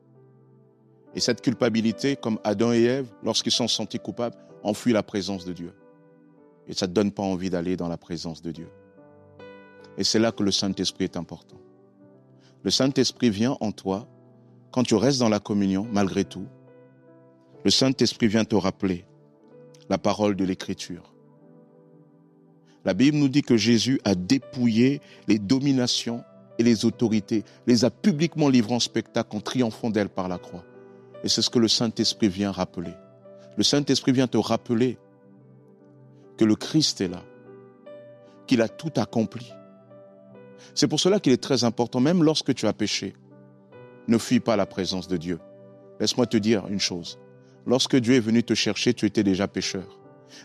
Et 1.16 1.20
cette 1.20 1.42
culpabilité, 1.42 2.16
comme 2.16 2.40
Adam 2.44 2.72
et 2.74 2.84
Ève, 2.84 3.08
lorsqu'ils 3.24 3.52
sont 3.52 3.68
sentis 3.68 3.98
coupables, 3.98 4.36
enfuient 4.62 4.94
la 4.94 5.02
présence 5.02 5.46
de 5.46 5.54
Dieu. 5.54 5.74
Et 6.68 6.74
ça 6.74 6.86
ne 6.86 6.94
donne 6.94 7.12
pas 7.12 7.24
envie 7.24 7.50
d'aller 7.50 7.76
dans 7.78 7.88
la 7.88 7.98
présence 7.98 8.42
de 8.42 8.52
Dieu. 8.52 8.68
Et 9.98 10.04
c'est 10.04 10.20
là 10.20 10.32
que 10.32 10.44
le 10.44 10.52
Saint-Esprit 10.52 11.06
est 11.06 11.18
important. 11.18 11.58
Le 12.64 12.70
Saint-Esprit 12.70 13.30
vient 13.30 13.58
en 13.62 13.72
toi 13.72 14.08
quand 14.72 14.84
tu 14.84 14.96
restes 14.96 15.20
dans 15.20 15.30
la 15.30 15.40
communion, 15.40 15.88
malgré 15.92 16.26
tout, 16.26 16.46
le 17.64 17.72
Saint-Esprit 17.72 18.28
vient 18.28 18.46
te 18.46 18.56
rappeler 18.56 19.06
la 19.90 19.98
parole 19.98 20.36
de 20.36 20.46
l'Écriture. 20.46 21.14
La 22.86 22.94
Bible 22.94 23.18
nous 23.18 23.30
dit 23.30 23.42
que 23.42 23.58
Jésus 23.58 24.00
a 24.06 24.16
dépouillé 24.16 25.02
les 25.28 25.40
dominations 25.40 26.24
et 26.60 26.64
les 26.64 26.86
autorités, 26.86 27.44
les 27.66 27.86
a 27.86 27.90
publiquement 27.90 28.50
livrées 28.50 28.76
en 28.76 28.80
spectacle 28.80 29.36
en 29.36 29.40
triomphant 29.40 29.90
d'elles 29.90 30.10
par 30.10 30.28
la 30.28 30.38
croix. 30.38 30.66
Et 31.24 31.30
c'est 31.30 31.42
ce 31.42 31.50
que 31.50 31.58
le 31.58 31.70
Saint-Esprit 31.70 32.28
vient 32.28 32.52
rappeler. 32.52 32.94
Le 33.58 33.64
Saint-Esprit 33.64 34.12
vient 34.12 34.28
te 34.28 34.38
rappeler 34.38 34.98
que 36.38 36.46
le 36.46 36.56
Christ 36.56 37.02
est 37.02 37.08
là, 37.08 37.24
qu'il 38.46 38.62
a 38.62 38.68
tout 38.68 38.92
accompli. 38.98 39.52
C'est 40.76 40.88
pour 40.88 41.00
cela 41.00 41.20
qu'il 41.20 41.34
est 41.34 41.42
très 41.42 41.64
important, 41.64 42.02
même 42.02 42.24
lorsque 42.24 42.54
tu 42.54 42.68
as 42.68 42.74
péché, 42.74 43.16
ne 44.08 44.18
fuis 44.18 44.40
pas 44.40 44.58
la 44.58 44.66
présence 44.66 45.08
de 45.08 45.18
Dieu. 45.18 45.40
Laisse-moi 46.00 46.26
te 46.26 46.38
dire 46.38 46.68
une 46.68 46.80
chose. 46.80 47.20
Lorsque 47.66 47.96
Dieu 47.96 48.16
est 48.16 48.22
venu 48.22 48.44
te 48.44 48.54
chercher, 48.54 48.94
tu 48.94 49.06
étais 49.06 49.24
déjà 49.24 49.48
pécheur. 49.48 50.00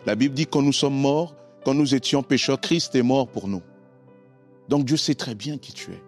La 0.06 0.14
Bible 0.14 0.34
dit 0.34 0.46
quand 0.46 0.62
nous 0.62 0.72
sommes 0.72 0.98
morts, 0.98 1.34
quand 1.64 1.74
nous 1.74 1.94
étions 1.94 2.22
pécheurs, 2.22 2.60
Christ 2.60 2.94
est 2.94 3.02
mort 3.02 3.28
pour 3.28 3.48
nous. 3.48 3.62
Donc 4.68 4.84
Dieu 4.84 4.96
sait 4.96 5.14
très 5.14 5.34
bien 5.34 5.58
qui 5.58 5.72
tu 5.72 5.92
es. 5.92 6.02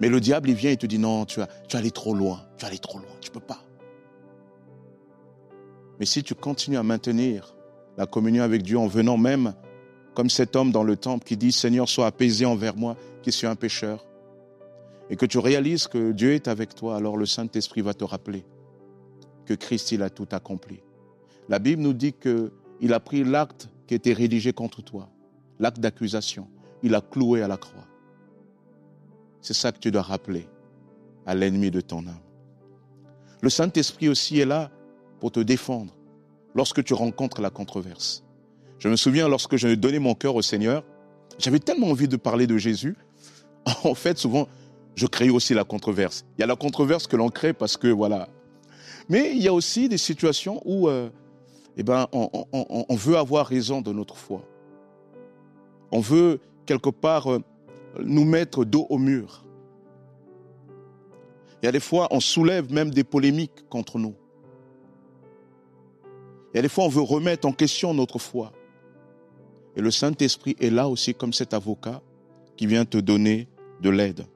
Mais 0.00 0.08
le 0.08 0.20
diable, 0.20 0.48
il 0.48 0.54
vient 0.54 0.70
et 0.70 0.76
te 0.76 0.86
dit 0.86 0.98
non, 0.98 1.24
tu 1.24 1.40
as, 1.40 1.48
tu 1.68 1.92
trop 1.92 2.14
loin, 2.14 2.42
tu 2.56 2.64
es 2.64 2.68
allé 2.68 2.78
trop 2.78 2.98
loin, 2.98 3.08
tu 3.20 3.30
ne 3.30 3.34
peux 3.34 3.40
pas. 3.40 3.62
Mais 5.98 6.06
si 6.06 6.22
tu 6.22 6.34
continues 6.34 6.76
à 6.76 6.82
maintenir 6.82 7.54
la 7.96 8.06
communion 8.06 8.44
avec 8.44 8.62
Dieu 8.62 8.78
en 8.78 8.86
venant 8.86 9.16
même 9.16 9.54
comme 10.14 10.30
cet 10.30 10.56
homme 10.56 10.72
dans 10.72 10.84
le 10.84 10.96
temple 10.96 11.24
qui 11.24 11.36
dit 11.36 11.52
Seigneur, 11.52 11.88
sois 11.88 12.06
apaisé 12.06 12.46
envers 12.46 12.76
moi 12.76 12.96
qui 13.22 13.32
suis 13.32 13.46
un 13.46 13.56
pécheur, 13.56 14.04
et 15.10 15.16
que 15.16 15.26
tu 15.26 15.38
réalises 15.38 15.86
que 15.86 16.12
Dieu 16.12 16.32
est 16.32 16.48
avec 16.48 16.74
toi, 16.74 16.96
alors 16.96 17.16
le 17.16 17.26
Saint-Esprit 17.26 17.80
va 17.80 17.94
te 17.94 18.04
rappeler 18.04 18.44
que 19.46 19.54
Christ, 19.54 19.92
il 19.92 20.02
a 20.02 20.10
tout 20.10 20.28
accompli. 20.32 20.80
La 21.48 21.58
Bible 21.58 21.82
nous 21.82 21.94
dit 21.94 22.12
qu'il 22.12 22.92
a 22.92 23.00
pris 23.00 23.24
l'acte 23.24 23.68
qui 23.86 23.94
était 23.94 24.12
rédigé 24.12 24.52
contre 24.52 24.82
toi, 24.82 25.08
l'acte 25.58 25.80
d'accusation, 25.80 26.46
il 26.82 26.94
a 26.94 27.00
cloué 27.00 27.42
à 27.42 27.48
la 27.48 27.56
croix. 27.56 27.86
C'est 29.40 29.54
ça 29.54 29.72
que 29.72 29.78
tu 29.78 29.90
dois 29.90 30.02
rappeler 30.02 30.48
à 31.26 31.34
l'ennemi 31.34 31.70
de 31.70 31.80
ton 31.80 32.06
âme. 32.06 32.20
Le 33.40 33.50
Saint-Esprit 33.50 34.08
aussi 34.08 34.40
est 34.40 34.46
là 34.46 34.70
pour 35.20 35.30
te 35.30 35.40
défendre 35.40 35.94
lorsque 36.54 36.82
tu 36.82 36.94
rencontres 36.94 37.40
la 37.40 37.50
controverse. 37.50 38.24
Je 38.78 38.88
me 38.88 38.96
souviens 38.96 39.28
lorsque 39.28 39.56
j'ai 39.56 39.76
donné 39.76 39.98
mon 39.98 40.14
cœur 40.14 40.34
au 40.34 40.42
Seigneur, 40.42 40.84
j'avais 41.38 41.60
tellement 41.60 41.88
envie 41.88 42.08
de 42.08 42.16
parler 42.16 42.46
de 42.46 42.56
Jésus. 42.56 42.96
En 43.84 43.94
fait, 43.94 44.16
souvent, 44.16 44.48
je 44.94 45.06
crée 45.06 45.30
aussi 45.30 45.54
la 45.54 45.64
controverse. 45.64 46.24
Il 46.36 46.40
y 46.40 46.44
a 46.44 46.46
la 46.46 46.56
controverse 46.56 47.06
que 47.06 47.16
l'on 47.16 47.28
crée 47.28 47.52
parce 47.52 47.76
que, 47.76 47.88
voilà. 47.88 48.28
Mais 49.08 49.32
il 49.32 49.42
y 49.42 49.48
a 49.48 49.52
aussi 49.52 49.88
des 49.88 49.98
situations 49.98 50.60
où 50.64 50.88
euh, 50.88 51.10
eh 51.76 51.82
ben, 51.82 52.08
on, 52.12 52.96
veut 52.96 53.16
avoir 53.16 53.46
raison 53.46 53.80
de 53.80 53.92
notre 53.92 54.16
foi. 54.16 54.42
On 55.92 56.00
veut, 56.00 56.40
quelque 56.68 56.90
part, 56.90 57.32
euh, 57.32 57.42
nous 57.98 58.26
mettre 58.26 58.64
dos 58.66 58.86
au 58.90 58.98
mur. 58.98 59.44
Il 61.60 61.66
y 61.66 61.68
a 61.68 61.72
des 61.72 61.80
fois, 61.80 62.08
on 62.10 62.20
soulève 62.20 62.70
même 62.70 62.90
des 62.90 63.04
polémiques 63.04 63.68
contre 63.70 63.98
nous. 63.98 64.14
Il 66.52 66.56
y 66.56 66.58
a 66.58 66.62
des 66.62 66.68
fois, 66.68 66.84
on 66.84 66.88
veut 66.88 67.02
remettre 67.02 67.48
en 67.48 67.52
question 67.52 67.94
notre 67.94 68.18
foi. 68.18 68.52
Et 69.76 69.80
le 69.80 69.90
Saint-Esprit 69.90 70.56
est 70.60 70.70
là 70.70 70.88
aussi 70.88 71.14
comme 71.14 71.32
cet 71.32 71.54
avocat 71.54 72.02
qui 72.56 72.66
vient 72.66 72.84
te 72.84 72.98
donner 72.98 73.48
de 73.80 73.88
l'aide. 73.88 74.26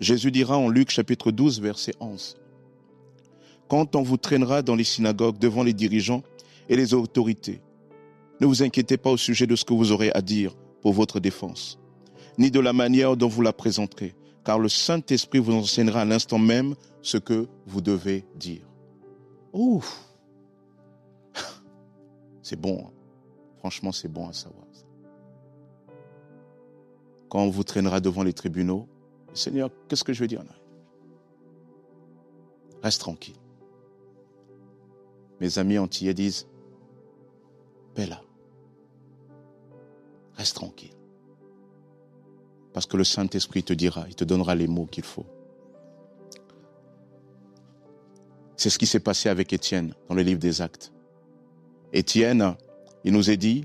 Jésus 0.00 0.30
dira 0.30 0.56
en 0.56 0.68
Luc 0.68 0.90
chapitre 0.90 1.30
12, 1.30 1.60
verset 1.60 1.92
11, 2.00 2.36
Quand 3.68 3.96
on 3.96 4.02
vous 4.02 4.16
traînera 4.16 4.62
dans 4.62 4.74
les 4.74 4.84
synagogues 4.84 5.38
devant 5.38 5.62
les 5.62 5.74
dirigeants 5.74 6.22
et 6.68 6.76
les 6.76 6.94
autorités, 6.94 7.60
ne 8.40 8.46
vous 8.46 8.62
inquiétez 8.62 8.96
pas 8.96 9.10
au 9.10 9.16
sujet 9.16 9.46
de 9.46 9.56
ce 9.56 9.64
que 9.64 9.74
vous 9.74 9.92
aurez 9.92 10.10
à 10.12 10.22
dire 10.22 10.54
pour 10.82 10.92
votre 10.92 11.20
défense, 11.20 11.78
ni 12.38 12.50
de 12.50 12.60
la 12.60 12.72
manière 12.72 13.16
dont 13.16 13.28
vous 13.28 13.42
la 13.42 13.52
présenterez, 13.52 14.14
car 14.44 14.58
le 14.58 14.68
Saint-Esprit 14.68 15.38
vous 15.38 15.54
enseignera 15.54 16.02
à 16.02 16.04
l'instant 16.04 16.38
même 16.38 16.74
ce 17.02 17.18
que 17.18 17.48
vous 17.66 17.80
devez 17.80 18.24
dire. 18.36 18.66
Ouf 19.52 20.04
C'est 22.42 22.60
bon. 22.60 22.86
Hein. 22.86 22.92
Franchement, 23.58 23.90
c'est 23.90 24.08
bon 24.08 24.28
à 24.28 24.32
savoir. 24.32 24.66
Quand 27.28 27.40
on 27.40 27.50
vous 27.50 27.64
traînera 27.64 28.00
devant 28.00 28.22
les 28.22 28.32
tribunaux, 28.32 28.86
Seigneur, 29.34 29.70
qu'est-ce 29.88 30.04
que 30.04 30.12
je 30.12 30.20
veux 30.20 30.28
dire 30.28 30.42
Reste 32.82 33.00
tranquille. 33.00 33.36
Mes 35.40 35.58
amis 35.58 35.78
antillais 35.78 36.14
disent, 36.14 36.46
paix 37.94 38.06
là. 38.06 38.22
Reste 40.36 40.56
tranquille. 40.56 40.92
Parce 42.72 42.86
que 42.86 42.96
le 42.96 43.04
Saint-Esprit 43.04 43.62
te 43.62 43.72
dira, 43.72 44.04
il 44.08 44.14
te 44.14 44.24
donnera 44.24 44.54
les 44.54 44.66
mots 44.66 44.86
qu'il 44.86 45.04
faut. 45.04 45.26
C'est 48.56 48.70
ce 48.70 48.78
qui 48.78 48.86
s'est 48.86 49.00
passé 49.00 49.28
avec 49.28 49.52
Étienne 49.52 49.94
dans 50.08 50.14
le 50.14 50.22
livre 50.22 50.40
des 50.40 50.60
Actes. 50.60 50.92
Étienne, 51.92 52.54
il 53.04 53.12
nous 53.12 53.30
est 53.30 53.36
dit, 53.36 53.64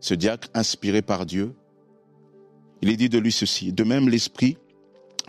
ce 0.00 0.14
diacre 0.14 0.48
inspiré 0.54 1.00
par 1.00 1.26
Dieu, 1.26 1.54
il 2.82 2.90
est 2.90 2.96
dit 2.96 3.08
de 3.08 3.18
lui 3.18 3.32
ceci, 3.32 3.72
de 3.72 3.84
même 3.84 4.08
l'Esprit, 4.08 4.58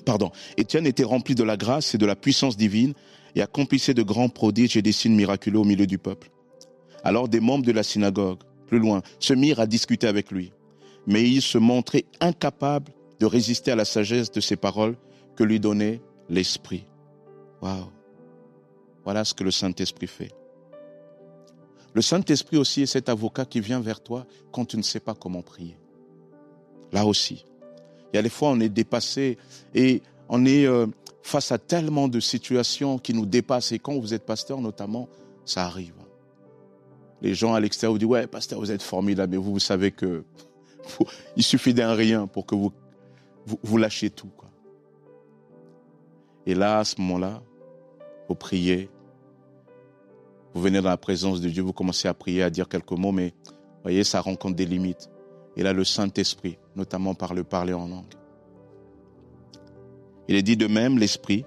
pardon, 0.06 0.32
Étienne 0.58 0.88
était 0.88 1.04
rempli 1.04 1.36
de 1.36 1.44
la 1.44 1.56
grâce 1.56 1.94
et 1.94 1.98
de 1.98 2.06
la 2.06 2.16
puissance 2.16 2.58
divine 2.58 2.94
et 3.36 3.42
accomplissait 3.42 3.94
de 3.94 4.04
grands 4.04 4.30
prodiges 4.30 4.76
et 4.76 4.82
des 4.82 4.92
signes 4.92 5.16
miraculeux 5.16 5.60
au 5.60 5.64
milieu 5.64 5.86
du 5.86 5.98
peuple. 5.98 6.32
Alors 7.04 7.30
des 7.30 7.40
membres 7.40 7.66
de 7.66 7.72
la 7.72 7.84
synagogue, 7.84 8.40
plus 8.68 8.80
loin, 8.80 9.02
se 9.20 9.34
mirent 9.34 9.60
à 9.60 9.68
discuter 9.68 10.08
avec 10.08 10.32
lui, 10.32 10.52
mais 11.08 11.24
ils 11.24 11.42
se 11.42 11.58
montraient 11.58 12.06
incapables 12.20 12.92
de 13.20 13.26
résister 13.26 13.72
à 13.72 13.76
la 13.76 13.86
sagesse 13.86 14.32
de 14.32 14.42
ces 14.42 14.56
paroles 14.56 14.96
que 15.36 15.44
lui 15.44 15.60
donnait 15.60 16.02
l'Esprit. 16.30 16.86
Waouh! 17.62 17.90
Voilà 19.04 19.26
ce 19.26 19.34
que 19.34 19.44
le 19.44 19.52
Saint-Esprit 19.52 20.08
fait. 20.08 20.32
Le 21.94 22.02
Saint-Esprit 22.02 22.58
aussi 22.58 22.82
est 22.82 22.88
cet 22.88 23.10
avocat 23.10 23.46
qui 23.46 23.60
vient 23.60 23.80
vers 23.80 24.02
toi 24.02 24.26
quand 24.52 24.66
tu 24.66 24.78
ne 24.78 24.82
sais 24.82 25.00
pas 25.00 25.14
comment 25.14 25.42
prier. 25.42 25.78
Là 26.92 27.06
aussi, 27.06 27.46
il 28.12 28.18
y 28.18 28.20
a 28.20 28.22
des 28.22 28.30
fois 28.30 28.50
on 28.50 28.60
est 28.60 28.70
dépassé 28.70 29.38
et 29.74 30.02
on 30.30 30.46
est 30.46 30.66
euh, 30.66 30.88
face 31.22 31.52
à 31.52 31.58
tellement 31.58 32.08
de 32.08 32.20
situations 32.20 32.98
qui 32.98 33.14
nous 33.14 33.26
dépassent. 33.26 33.72
Et 33.72 33.80
quand 33.80 33.98
vous 33.98 34.14
êtes 34.14 34.26
pasteur 34.26 34.62
notamment, 34.62 35.08
ça 35.46 35.66
arrive. 35.66 35.94
Les 37.22 37.34
gens 37.34 37.54
à 37.54 37.60
l'extérieur 37.60 37.94
vous 37.94 38.00
disent, 38.00 38.08
ouais, 38.08 38.28
pasteur, 38.28 38.60
vous 38.60 38.72
êtes 38.72 38.82
formidable, 38.82 39.32
mais 39.32 39.38
vous, 39.38 39.54
vous 39.54 39.60
savez 39.60 39.92
que 39.92 40.24
il 41.36 41.44
suffit 41.44 41.74
d'un 41.74 41.94
rien 41.94 42.28
pour 42.28 42.46
que 42.46 42.56
vous, 42.56 43.78
lâchiez 43.78 44.10
tout. 44.10 44.32
Et 46.46 46.56
là, 46.56 46.80
à 46.80 46.84
ce 46.84 47.00
moment-là, 47.00 47.42
vous 48.28 48.36
priez, 48.36 48.90
vous 50.54 50.62
venez 50.62 50.82
dans 50.82 50.90
la 50.90 50.98
présence 50.98 51.42
de 51.42 51.50
Dieu, 51.50 51.64
vous 51.64 51.74
commencez 51.74 52.08
à 52.08 52.14
prier, 52.14 52.44
à 52.44 52.50
dire 52.50 52.68
quelques 52.68 52.92
mots, 52.92 53.12
mais 53.12 53.34
voyez, 53.84 54.04
ça 54.04 54.20
rencontre 54.20 54.56
des 54.56 54.66
limites. 54.66 55.10
Et 55.56 55.64
là, 55.64 55.72
le 55.74 55.84
Saint-Esprit, 55.84 56.58
notamment 56.76 57.16
par 57.16 57.34
le 57.34 57.44
parler 57.44 57.74
en 57.74 57.88
langue. 57.88 58.14
Il 60.28 60.36
est 60.36 60.42
dit 60.42 60.58
de 60.58 60.68
même 60.68 60.98
l'Esprit, 60.98 61.46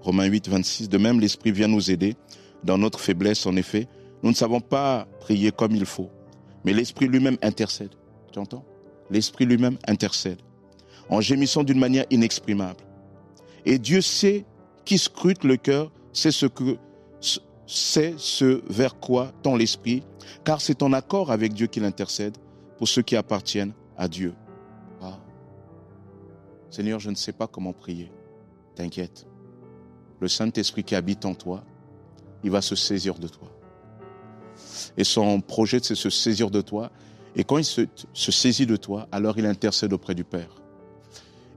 Romains 0.00 0.26
8, 0.26 0.48
26, 0.48 0.88
de 0.88 0.98
même 0.98 1.20
l'Esprit 1.20 1.52
vient 1.52 1.68
nous 1.68 1.90
aider 1.90 2.16
dans 2.64 2.78
notre 2.78 3.00
faiblesse, 3.00 3.46
en 3.46 3.56
effet. 3.56 3.86
Nous 4.22 4.30
ne 4.30 4.34
savons 4.34 4.60
pas 4.60 5.06
prier 5.20 5.52
comme 5.52 5.74
il 5.74 5.86
faut, 5.86 6.10
mais 6.64 6.72
l'Esprit 6.72 7.06
lui-même 7.06 7.36
intercède. 7.42 7.94
Tu 8.32 8.38
entends? 8.38 8.64
L'Esprit 9.10 9.44
lui-même 9.44 9.78
intercède, 9.86 10.38
en 11.08 11.20
gémissant 11.20 11.64
d'une 11.64 11.78
manière 11.78 12.04
inexprimable. 12.10 12.80
Et 13.64 13.78
Dieu 13.78 14.00
sait 14.00 14.44
qui 14.84 14.98
scrute 14.98 15.44
le 15.44 15.56
cœur, 15.56 15.92
c'est 16.12 16.32
ce 16.32 16.46
vers 18.72 19.00
quoi 19.00 19.32
tend 19.42 19.56
l'Esprit, 19.56 20.02
car 20.44 20.60
c'est 20.60 20.82
en 20.82 20.92
accord 20.92 21.30
avec 21.30 21.52
Dieu 21.52 21.66
qu'il 21.66 21.84
intercède 21.84 22.36
pour 22.78 22.88
ceux 22.88 23.02
qui 23.02 23.16
appartiennent 23.16 23.72
à 23.96 24.08
Dieu. 24.08 24.34
Seigneur, 26.70 27.00
je 27.00 27.10
ne 27.10 27.16
sais 27.16 27.32
pas 27.32 27.48
comment 27.48 27.72
prier. 27.72 28.12
T'inquiète. 28.76 29.26
Le 30.20 30.28
Saint-Esprit 30.28 30.84
qui 30.84 30.94
habite 30.94 31.24
en 31.24 31.34
toi, 31.34 31.64
il 32.44 32.50
va 32.52 32.62
se 32.62 32.76
saisir 32.76 33.18
de 33.18 33.26
toi. 33.26 33.48
Et 34.96 35.02
son 35.02 35.40
projet, 35.40 35.80
c'est 35.82 35.96
se 35.96 36.10
saisir 36.10 36.48
de 36.48 36.60
toi. 36.60 36.92
Et 37.36 37.44
quand 37.44 37.58
il 37.58 37.64
se, 37.64 37.86
saisit 38.12 38.66
de 38.66 38.76
toi, 38.76 39.08
alors 39.12 39.38
il 39.38 39.46
intercède 39.46 39.92
auprès 39.92 40.14
du 40.14 40.24
Père. 40.24 40.60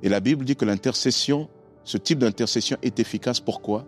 Et 0.03 0.09
la 0.09 0.19
Bible 0.19 0.45
dit 0.45 0.55
que 0.55 0.65
l'intercession, 0.65 1.49
ce 1.83 1.97
type 1.97 2.19
d'intercession 2.19 2.77
est 2.81 2.99
efficace. 2.99 3.39
Pourquoi? 3.39 3.85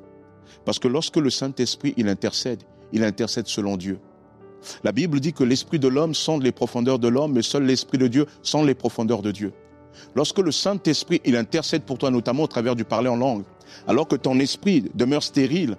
Parce 0.64 0.80
que 0.80 0.88
lorsque 0.88 1.18
le 1.18 1.30
Saint-Esprit, 1.30 1.94
il 1.98 2.08
intercède, 2.08 2.64
il 2.92 3.04
intercède 3.04 3.48
selon 3.48 3.78
Dieu. 3.78 4.00
La 4.84 4.92
Bible 4.92 5.20
dit 5.20 5.34
que 5.34 5.44
l'esprit 5.44 5.78
de 5.78 5.88
l'homme 5.88 6.16
sonde 6.16 6.42
les 6.42 6.52
profondeurs 6.52 6.98
de 6.98 7.08
l'homme, 7.08 7.34
mais 7.34 7.44
seul 7.44 7.66
l'esprit 7.66 8.00
de 8.00 8.08
Dieu 8.08 8.26
sonde 8.42 8.66
les 8.66 8.74
profondeurs 8.74 9.22
de 9.22 9.32
Dieu. 9.32 9.54
Lorsque 10.16 10.40
le 10.40 10.52
Saint-Esprit, 10.52 11.22
il 11.24 11.36
intercède 11.36 11.84
pour 11.84 11.98
toi, 11.98 12.10
notamment 12.10 12.44
au 12.44 12.48
travers 12.48 12.76
du 12.76 12.84
parler 12.84 13.10
en 13.10 13.16
langue, 13.16 13.44
alors 13.88 14.08
que 14.08 14.16
ton 14.16 14.40
esprit 14.40 14.90
demeure 14.96 15.24
stérile, 15.24 15.78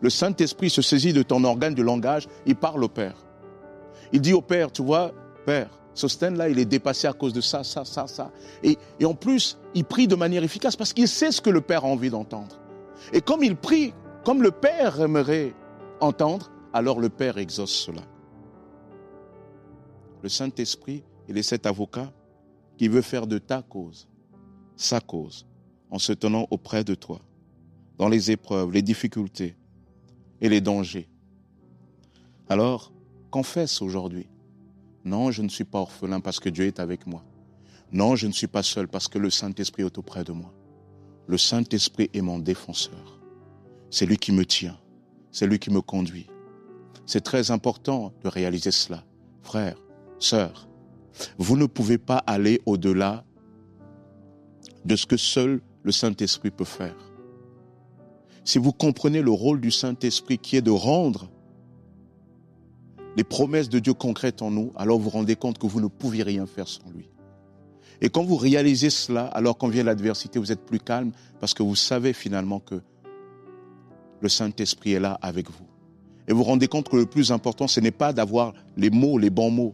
le 0.00 0.10
Saint-Esprit 0.10 0.70
se 0.70 0.82
saisit 0.82 1.12
de 1.12 1.22
ton 1.22 1.44
organe 1.44 1.74
du 1.74 1.82
langage, 1.82 2.28
il 2.46 2.56
parle 2.56 2.84
au 2.84 2.88
Père. 2.88 3.16
Il 4.12 4.20
dit 4.20 4.32
au 4.32 4.42
Père, 4.42 4.72
tu 4.72 4.82
vois, 4.82 5.12
Père, 5.44 5.70
ce 5.94 6.24
là 6.26 6.48
il 6.48 6.58
est 6.58 6.64
dépassé 6.64 7.06
à 7.06 7.12
cause 7.12 7.32
de 7.32 7.40
ça, 7.40 7.64
ça, 7.64 7.84
ça, 7.84 8.06
ça. 8.06 8.30
Et, 8.62 8.78
et 9.00 9.04
en 9.04 9.14
plus, 9.14 9.58
il 9.74 9.84
prie 9.84 10.06
de 10.06 10.14
manière 10.14 10.44
efficace 10.44 10.76
parce 10.76 10.92
qu'il 10.92 11.08
sait 11.08 11.32
ce 11.32 11.40
que 11.40 11.50
le 11.50 11.60
Père 11.60 11.84
a 11.84 11.88
envie 11.88 12.10
d'entendre. 12.10 12.60
Et 13.12 13.20
comme 13.20 13.42
il 13.42 13.56
prie, 13.56 13.92
comme 14.24 14.42
le 14.42 14.50
Père 14.50 15.00
aimerait 15.00 15.54
entendre, 16.00 16.50
alors 16.72 17.00
le 17.00 17.08
Père 17.08 17.38
exauce 17.38 17.72
cela. 17.72 18.02
Le 20.22 20.28
Saint-Esprit, 20.28 21.04
il 21.28 21.38
est 21.38 21.42
cet 21.42 21.66
avocat 21.66 22.12
qui 22.76 22.88
veut 22.88 23.02
faire 23.02 23.26
de 23.26 23.38
ta 23.38 23.62
cause 23.62 24.08
sa 24.78 25.00
cause 25.00 25.46
en 25.90 25.98
se 25.98 26.12
tenant 26.12 26.46
auprès 26.50 26.84
de 26.84 26.94
toi, 26.94 27.20
dans 27.98 28.08
les 28.08 28.30
épreuves, 28.30 28.72
les 28.72 28.82
difficultés 28.82 29.56
et 30.40 30.48
les 30.48 30.60
dangers. 30.60 31.08
Alors, 32.48 32.92
confesse 33.30 33.82
aujourd'hui, 33.82 34.26
non, 35.04 35.30
je 35.30 35.42
ne 35.42 35.48
suis 35.48 35.64
pas 35.64 35.80
orphelin 35.80 36.20
parce 36.20 36.40
que 36.40 36.48
Dieu 36.48 36.66
est 36.66 36.80
avec 36.80 37.06
moi. 37.06 37.24
Non, 37.92 38.16
je 38.16 38.26
ne 38.26 38.32
suis 38.32 38.46
pas 38.46 38.62
seul 38.62 38.88
parce 38.88 39.08
que 39.08 39.18
le 39.18 39.30
Saint-Esprit 39.30 39.84
est 39.84 39.98
auprès 39.98 40.24
de 40.24 40.32
moi. 40.32 40.52
Le 41.26 41.38
Saint-Esprit 41.38 42.10
est 42.12 42.20
mon 42.20 42.38
défenseur. 42.38 43.20
C'est 43.90 44.06
lui 44.06 44.18
qui 44.18 44.32
me 44.32 44.44
tient. 44.44 44.78
C'est 45.32 45.46
lui 45.46 45.58
qui 45.58 45.70
me 45.70 45.80
conduit. 45.80 46.26
C'est 47.06 47.22
très 47.22 47.50
important 47.50 48.12
de 48.22 48.28
réaliser 48.28 48.70
cela. 48.70 49.04
Frères, 49.42 49.78
sœurs, 50.18 50.68
vous 51.38 51.56
ne 51.56 51.66
pouvez 51.66 51.96
pas 51.98 52.18
aller 52.26 52.60
au-delà 52.66 53.24
de 54.84 54.96
ce 54.96 55.06
que 55.06 55.16
seul 55.16 55.60
le 55.82 55.92
Saint-Esprit 55.92 56.50
peut 56.50 56.64
faire. 56.64 56.96
Si 58.44 58.58
vous 58.58 58.72
comprenez 58.72 59.22
le 59.22 59.30
rôle 59.30 59.60
du 59.60 59.70
Saint-Esprit 59.70 60.38
qui 60.38 60.56
est 60.56 60.62
de 60.62 60.70
rendre 60.70 61.30
les 63.16 63.24
promesses 63.24 63.68
de 63.68 63.78
Dieu 63.78 63.94
concrètes 63.94 64.42
en 64.42 64.50
nous, 64.50 64.72
alors 64.76 64.98
vous 64.98 65.04
vous 65.04 65.10
rendez 65.10 65.36
compte 65.36 65.58
que 65.58 65.66
vous 65.66 65.80
ne 65.80 65.88
pouviez 65.88 66.22
rien 66.22 66.46
faire 66.46 66.68
sans 66.68 66.88
lui. 66.94 67.08
Et 68.00 68.10
quand 68.10 68.22
vous 68.22 68.36
réalisez 68.36 68.90
cela, 68.90 69.26
alors 69.26 69.58
quand 69.58 69.68
vient 69.68 69.82
l'adversité, 69.82 70.38
vous 70.38 70.52
êtes 70.52 70.64
plus 70.64 70.78
calme 70.78 71.10
parce 71.40 71.54
que 71.54 71.62
vous 71.62 71.74
savez 71.74 72.12
finalement 72.12 72.60
que 72.60 72.80
le 74.20 74.28
Saint-Esprit 74.28 74.92
est 74.92 75.00
là 75.00 75.18
avec 75.20 75.50
vous. 75.50 75.66
Et 76.28 76.32
vous 76.32 76.38
vous 76.38 76.44
rendez 76.44 76.68
compte 76.68 76.88
que 76.88 76.96
le 76.96 77.06
plus 77.06 77.32
important, 77.32 77.66
ce 77.66 77.80
n'est 77.80 77.90
pas 77.90 78.12
d'avoir 78.12 78.52
les 78.76 78.90
mots, 78.90 79.18
les 79.18 79.30
bons 79.30 79.50
mots. 79.50 79.72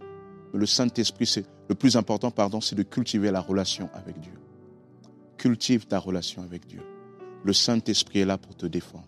Le 0.53 0.67
Saint-Esprit, 0.67 1.27
c'est 1.27 1.45
le 1.69 1.75
plus 1.75 1.97
important, 1.97 2.31
pardon, 2.31 2.61
c'est 2.61 2.77
de 2.77 2.83
cultiver 2.83 3.31
la 3.31 3.41
relation 3.41 3.91
avec 3.95 4.21
Dieu. 4.21 4.35
Cultive 5.37 5.87
ta 5.87 5.99
relation 5.99 6.43
avec 6.43 6.67
Dieu. 6.67 6.83
Le 7.43 7.53
Saint-Esprit 7.53 8.21
est 8.21 8.25
là 8.25 8.39
pour 8.39 8.57
te 8.57 8.67
défendre. 8.67 9.05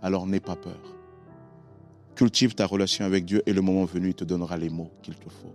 Alors 0.00 0.26
n'aie 0.26 0.40
pas 0.40 0.56
peur. 0.56 0.95
Cultive 2.16 2.54
ta 2.54 2.66
relation 2.66 3.04
avec 3.04 3.26
Dieu 3.26 3.42
et 3.44 3.52
le 3.52 3.60
moment 3.60 3.84
venu, 3.84 4.08
il 4.08 4.14
te 4.14 4.24
donnera 4.24 4.56
les 4.56 4.70
mots 4.70 4.90
qu'il 5.02 5.14
te 5.16 5.28
faut. 5.28 5.54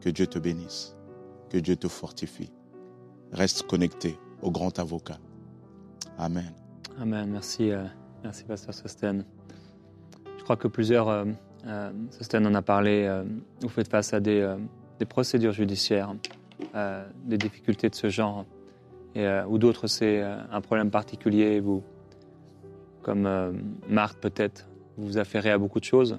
Que 0.00 0.08
Dieu 0.08 0.28
te 0.28 0.38
bénisse. 0.38 0.96
Que 1.50 1.58
Dieu 1.58 1.74
te 1.74 1.88
fortifie. 1.88 2.52
Reste 3.32 3.64
connecté 3.64 4.16
au 4.42 4.52
grand 4.52 4.78
avocat. 4.78 5.18
Amen. 6.18 6.52
Amen. 7.00 7.28
Merci, 7.28 7.72
euh, 7.72 7.82
merci 8.22 8.44
Pasteur 8.44 8.72
Sosten. 8.72 9.24
Je 10.38 10.44
crois 10.44 10.56
que 10.56 10.68
plusieurs, 10.68 11.08
euh, 11.08 11.24
euh, 11.66 11.90
Sosten 12.10 12.46
en 12.46 12.54
a 12.54 12.62
parlé, 12.62 13.04
euh, 13.04 13.24
vous 13.60 13.68
faites 13.68 13.88
face 13.88 14.14
à 14.14 14.20
des, 14.20 14.40
euh, 14.40 14.56
procédures 15.08 15.52
judiciaires, 15.52 16.14
euh, 16.74 17.04
des 17.24 17.36
difficultés 17.38 17.90
de 17.90 17.94
ce 17.94 18.08
genre, 18.08 18.46
et, 19.14 19.26
euh, 19.26 19.44
ou 19.46 19.58
d'autres 19.58 19.86
c'est 19.86 20.22
euh, 20.22 20.36
un 20.50 20.60
problème 20.60 20.90
particulier. 20.90 21.60
Vous, 21.60 21.82
comme 23.02 23.26
euh, 23.26 23.52
Marthe 23.88 24.18
peut-être, 24.18 24.66
vous 24.96 25.06
vous 25.06 25.18
affairez 25.18 25.50
à 25.50 25.58
beaucoup 25.58 25.80
de 25.80 25.84
choses, 25.84 26.18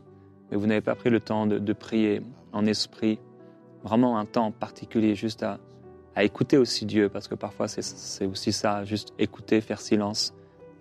mais 0.49 0.57
vous 0.57 0.67
n'avez 0.67 0.81
pas 0.81 0.95
pris 0.95 1.09
le 1.09 1.19
temps 1.19 1.47
de, 1.47 1.73
prier 1.73 2.21
en 2.51 2.65
esprit, 2.65 3.19
vraiment 3.83 4.17
un 4.17 4.25
temps 4.25 4.51
particulier 4.51 5.15
juste 5.15 5.43
à, 5.43 5.59
écouter 6.17 6.57
aussi 6.57 6.85
Dieu, 6.85 7.09
parce 7.09 7.27
que 7.27 7.35
parfois 7.35 7.67
c'est- 7.67 8.25
aussi 8.25 8.53
ça, 8.53 8.85
juste 8.85 9.13
écouter, 9.19 9.59
faire 9.59 9.81
silence, 9.81 10.33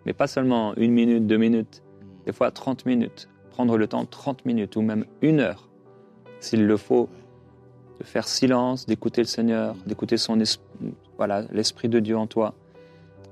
mais 0.06 0.12
pas 0.12 0.28
seulement 0.28 0.76
une 0.76 0.92
minute, 0.92 1.26
deux 1.26 1.38
minutes, 1.38 1.82
des 2.24 2.32
fois 2.32 2.52
30 2.52 2.86
minutes, 2.86 3.28
prendre 3.50 3.76
le 3.76 3.88
temps 3.88 4.04
30 4.04 4.44
minutes 4.44 4.76
ou 4.76 4.82
même 4.82 5.04
une 5.22 5.40
heure, 5.40 5.68
s'il 6.38 6.66
le 6.66 6.76
faut, 6.76 7.08
de 7.98 8.04
faire 8.04 8.28
silence, 8.28 8.86
d'écouter 8.86 9.22
le 9.22 9.26
Seigneur, 9.26 9.74
d'écouter 9.86 10.16
son 10.16 10.40
voilà 11.16 11.42
l'esprit 11.52 11.88
de 11.88 11.98
Dieu 11.98 12.16
en 12.16 12.28
toi, 12.28 12.54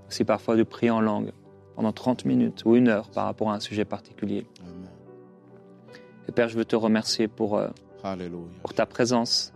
aussi 0.09 0.25
parfois 0.25 0.57
de 0.57 0.63
prier 0.65 0.91
en 0.91 1.01
langue 1.01 1.33
pendant 1.75 1.93
30 1.93 2.25
minutes 2.25 2.63
ou 2.65 2.77
une 2.77 2.89
heure 2.89 3.09
par 3.11 3.25
rapport 3.25 3.51
à 3.51 3.55
un 3.55 3.61
sujet 3.61 3.85
particulier. 3.85 4.47
Amen. 4.61 4.91
Et 6.29 6.33
Père, 6.33 6.49
je 6.49 6.57
veux 6.57 6.65
te 6.65 6.77
remercier 6.77 7.29
pour, 7.29 7.57
euh, 7.57 7.69
pour 8.63 8.75
ta 8.75 8.87
présence 8.87 9.53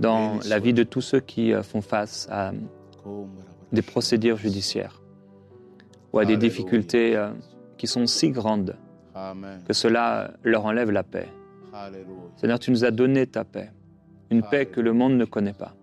dans 0.00 0.38
la 0.46 0.58
vie 0.58 0.74
de 0.74 0.82
tous 0.82 1.00
ceux 1.00 1.20
qui 1.20 1.52
euh, 1.52 1.62
font 1.62 1.80
face 1.80 2.28
à 2.30 2.52
des 3.72 3.82
procédures 3.82 4.36
judiciaires 4.36 5.00
ou 6.12 6.18
à 6.18 6.24
des 6.24 6.36
difficultés 6.36 7.16
euh, 7.16 7.30
qui 7.78 7.86
sont 7.86 8.06
si 8.06 8.30
grandes 8.30 8.76
Amen. 9.14 9.62
que 9.66 9.72
cela 9.72 10.32
leur 10.42 10.66
enlève 10.66 10.90
la 10.90 11.02
paix. 11.02 11.28
Alléluia. 11.72 12.06
Seigneur, 12.36 12.58
tu 12.58 12.70
nous 12.70 12.84
as 12.84 12.90
donné 12.90 13.26
ta 13.26 13.44
paix, 13.44 13.70
une 14.30 14.42
paix 14.42 14.66
que 14.66 14.80
le 14.80 14.92
monde 14.92 15.14
ne 15.14 15.24
connaît 15.24 15.54
pas. 15.54 15.74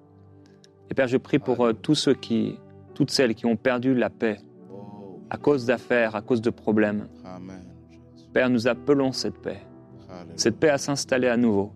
Et 0.90 0.94
Père, 0.94 1.08
je 1.08 1.18
prie 1.18 1.40
pour 1.40 1.66
euh, 1.66 1.74
tous 1.74 1.96
ceux 1.96 2.14
qui, 2.14 2.58
toutes 2.94 3.12
celles 3.12 3.36
qui 3.36 3.46
ont 3.46 3.56
perdu 3.56 3.96
la 3.96 4.10
paix 4.10 4.40
à 5.30 5.38
cause 5.38 5.66
d'affaires, 5.66 6.16
à 6.16 6.22
cause 6.22 6.42
de 6.42 6.50
problèmes. 6.50 7.08
Amen. 7.26 7.64
Père, 8.34 8.50
nous 8.50 8.68
appelons 8.68 9.12
cette 9.12 9.38
paix, 9.40 9.60
Alléluia. 10.10 10.34
cette 10.36 10.58
paix 10.60 10.70
à 10.70 10.78
s'installer 10.78 11.28
à 11.28 11.38
nouveau, 11.38 11.72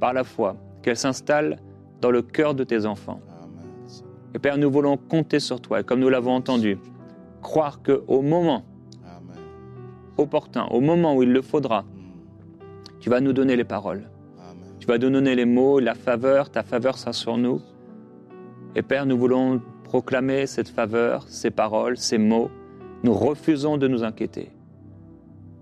par 0.00 0.12
la 0.12 0.24
foi, 0.24 0.56
qu'elle 0.82 0.96
s'installe 0.96 1.58
dans 2.00 2.10
le 2.10 2.22
cœur 2.22 2.54
de 2.54 2.64
tes 2.64 2.86
enfants. 2.86 3.20
Amen. 3.42 3.64
Et 4.34 4.38
Père, 4.38 4.58
nous 4.58 4.70
voulons 4.70 4.96
compter 4.96 5.40
sur 5.40 5.60
toi, 5.60 5.80
et 5.80 5.84
comme 5.84 6.00
nous 6.00 6.08
l'avons 6.08 6.34
entendu, 6.34 6.78
croire 7.42 7.82
qu'au 7.82 8.22
moment 8.22 8.62
Amen. 9.04 9.36
opportun, 10.16 10.66
au 10.70 10.80
moment 10.80 11.16
où 11.16 11.22
il 11.22 11.32
le 11.32 11.42
faudra, 11.42 11.82
Mm. 11.82 12.96
tu 13.00 13.10
vas 13.10 13.20
nous 13.20 13.32
donner 13.32 13.56
les 13.56 13.64
paroles. 13.64 14.08
Tu 14.80 14.86
vas 14.88 14.98
nous 14.98 15.08
donner 15.08 15.34
les 15.34 15.46
mots, 15.46 15.78
la 15.80 15.94
faveur, 15.94 16.50
ta 16.50 16.62
faveur 16.62 16.98
sera 16.98 17.12
sur 17.14 17.38
nous. 17.38 17.60
Et 18.74 18.82
Père, 18.82 19.06
nous 19.06 19.16
voulons 19.16 19.62
proclamer 19.84 20.46
cette 20.46 20.68
faveur, 20.68 21.24
ces 21.28 21.50
paroles, 21.50 21.96
ces 21.96 22.18
mots. 22.18 22.50
Nous 23.04 23.12
refusons 23.12 23.76
de 23.76 23.86
nous 23.86 24.02
inquiéter. 24.02 24.50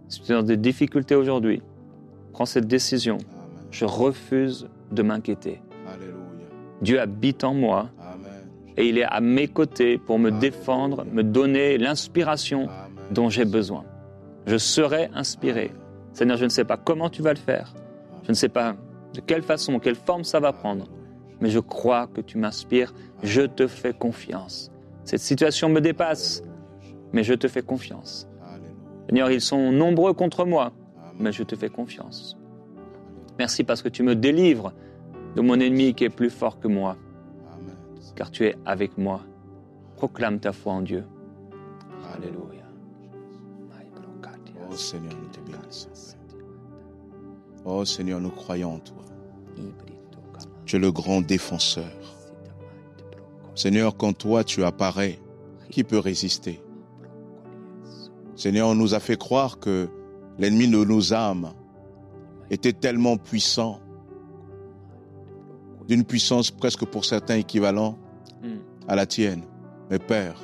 Si 0.09 0.23
tu 0.23 0.31
es 0.31 0.35
dans 0.37 0.45
des 0.45 0.57
difficultés 0.57 1.17
aujourd'hui, 1.17 1.61
prends 2.33 2.47
cette 2.47 2.69
décision. 2.69 3.17
Amen. 3.17 3.67
Je 3.73 3.85
refuse 3.85 4.69
de 4.93 5.03
m'inquiéter. 5.03 5.61
Dieu 6.83 7.01
habite 7.01 7.43
en 7.45 7.53
moi 7.55 7.91
Amen. 8.01 8.49
et 8.77 8.89
il 8.89 8.99
est 8.99 9.05
à 9.05 9.21
mes 9.21 9.49
côtés 9.49 9.99
pour 9.99 10.19
me 10.21 10.31
défendre, 10.31 11.05
me 11.13 11.23
donner 11.25 11.79
l'inspiration 11.79 12.69
dont 13.11 13.29
j'ai 13.29 13.45
besoin. 13.45 13.85
Je 14.47 14.57
serai 14.57 15.11
inspiré. 15.15 15.73
Seigneur, 16.13 16.37
je 16.37 16.45
ne 16.45 16.49
sais 16.49 16.65
pas 16.65 16.77
comment 16.77 17.11
tu 17.11 17.23
vas 17.23 17.33
le 17.33 17.39
faire. 17.39 17.75
Je 18.23 18.31
ne 18.31 18.35
sais 18.35 18.49
pas 18.49 18.77
de 19.15 19.21
quelle 19.21 19.43
façon, 19.43 19.81
quelle 19.81 19.97
forme 19.97 20.23
ça 20.23 20.39
va 20.39 20.53
prendre. 20.53 20.87
Mais 21.41 21.51
je 21.51 21.59
crois 21.59 22.07
que 22.07 22.21
tu 22.21 22.39
m'inspires. 22.39 22.95
Je 23.25 23.43
te 23.43 23.67
fais 23.67 23.93
confiance. 23.93 24.71
Cette 25.05 25.21
situation 25.21 25.69
me 25.69 25.81
dépasse, 25.81 26.43
mais 27.13 27.25
je 27.25 27.35
te 27.35 27.49
fais 27.49 27.63
confiance. 27.63 28.29
Seigneur, 29.07 29.31
ils 29.31 29.41
sont 29.41 29.73
nombreux 29.73 30.15
contre 30.15 30.45
moi, 30.45 30.73
mais 31.19 31.33
je 31.33 31.43
te 31.43 31.57
fais 31.57 31.69
confiance. 31.69 32.37
Merci 33.39 33.65
parce 33.65 33.83
que 33.83 33.89
tu 33.89 34.03
me 34.03 34.15
délivres 34.15 34.73
de 35.37 35.41
mon 35.41 35.59
ennemi 35.61 35.95
qui 35.95 36.05
est 36.05 36.11
plus 36.11 36.31
fort 36.31 36.61
que 36.61 36.69
moi, 36.69 36.97
car 38.15 38.31
tu 38.31 38.47
es 38.47 38.57
avec 38.65 38.99
moi. 38.99 39.21
Proclame 39.97 40.41
ta 40.41 40.53
foi 40.53 40.73
en 40.73 40.83
Dieu. 40.83 41.05
Alléluia. 42.15 42.63
Oh 44.71 44.75
Seigneur, 44.75 45.13
nous 45.21 45.29
te 45.29 45.41
bénissons. 45.41 46.17
Oh 47.65 47.85
Seigneur, 47.85 48.21
nous 48.21 48.31
croyons 48.31 48.75
en 48.75 48.79
toi. 48.79 49.05
Tu 50.65 50.77
es 50.77 50.79
le 50.79 50.91
grand 50.91 51.21
défenseur. 51.21 51.93
Seigneur, 53.55 53.97
quand 53.97 54.17
toi 54.17 54.45
tu 54.45 54.65
apparais, 54.65 55.19
qui 55.69 55.85
peut 55.85 55.99
résister? 55.99 56.62
Seigneur, 58.35 58.69
on 58.69 58.75
nous 58.75 58.95
a 58.95 59.01
fait 59.01 59.19
croire 59.19 59.59
que 59.59 59.89
l'ennemi 60.39 60.69
de 60.69 60.85
nos 60.85 61.13
âmes 61.13 61.53
était 62.51 62.73
tellement 62.73 63.17
puissant, 63.17 63.81
d'une 65.89 66.05
puissance 66.05 66.51
presque 66.51 66.85
pour 66.87 67.05
certains 67.05 67.37
équivalent 67.37 67.99
Mm. 68.43 68.59
à 68.89 68.97
la 68.97 69.07
tienne. 69.07 69.43
Mais 69.91 69.99
Père, 70.01 70.41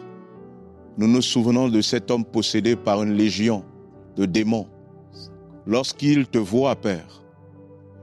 nous 0.98 1.08
nous 1.08 1.22
souvenons 1.22 1.68
de 1.68 1.80
cet 1.80 2.10
homme 2.10 2.24
possédé 2.24 2.76
par 2.76 3.02
une 3.02 3.12
légion 3.12 3.64
de 4.16 4.24
démons. 4.24 4.68
Lorsqu'il 5.66 6.26
te 6.28 6.38
voit, 6.38 6.76
Père, 6.76 7.22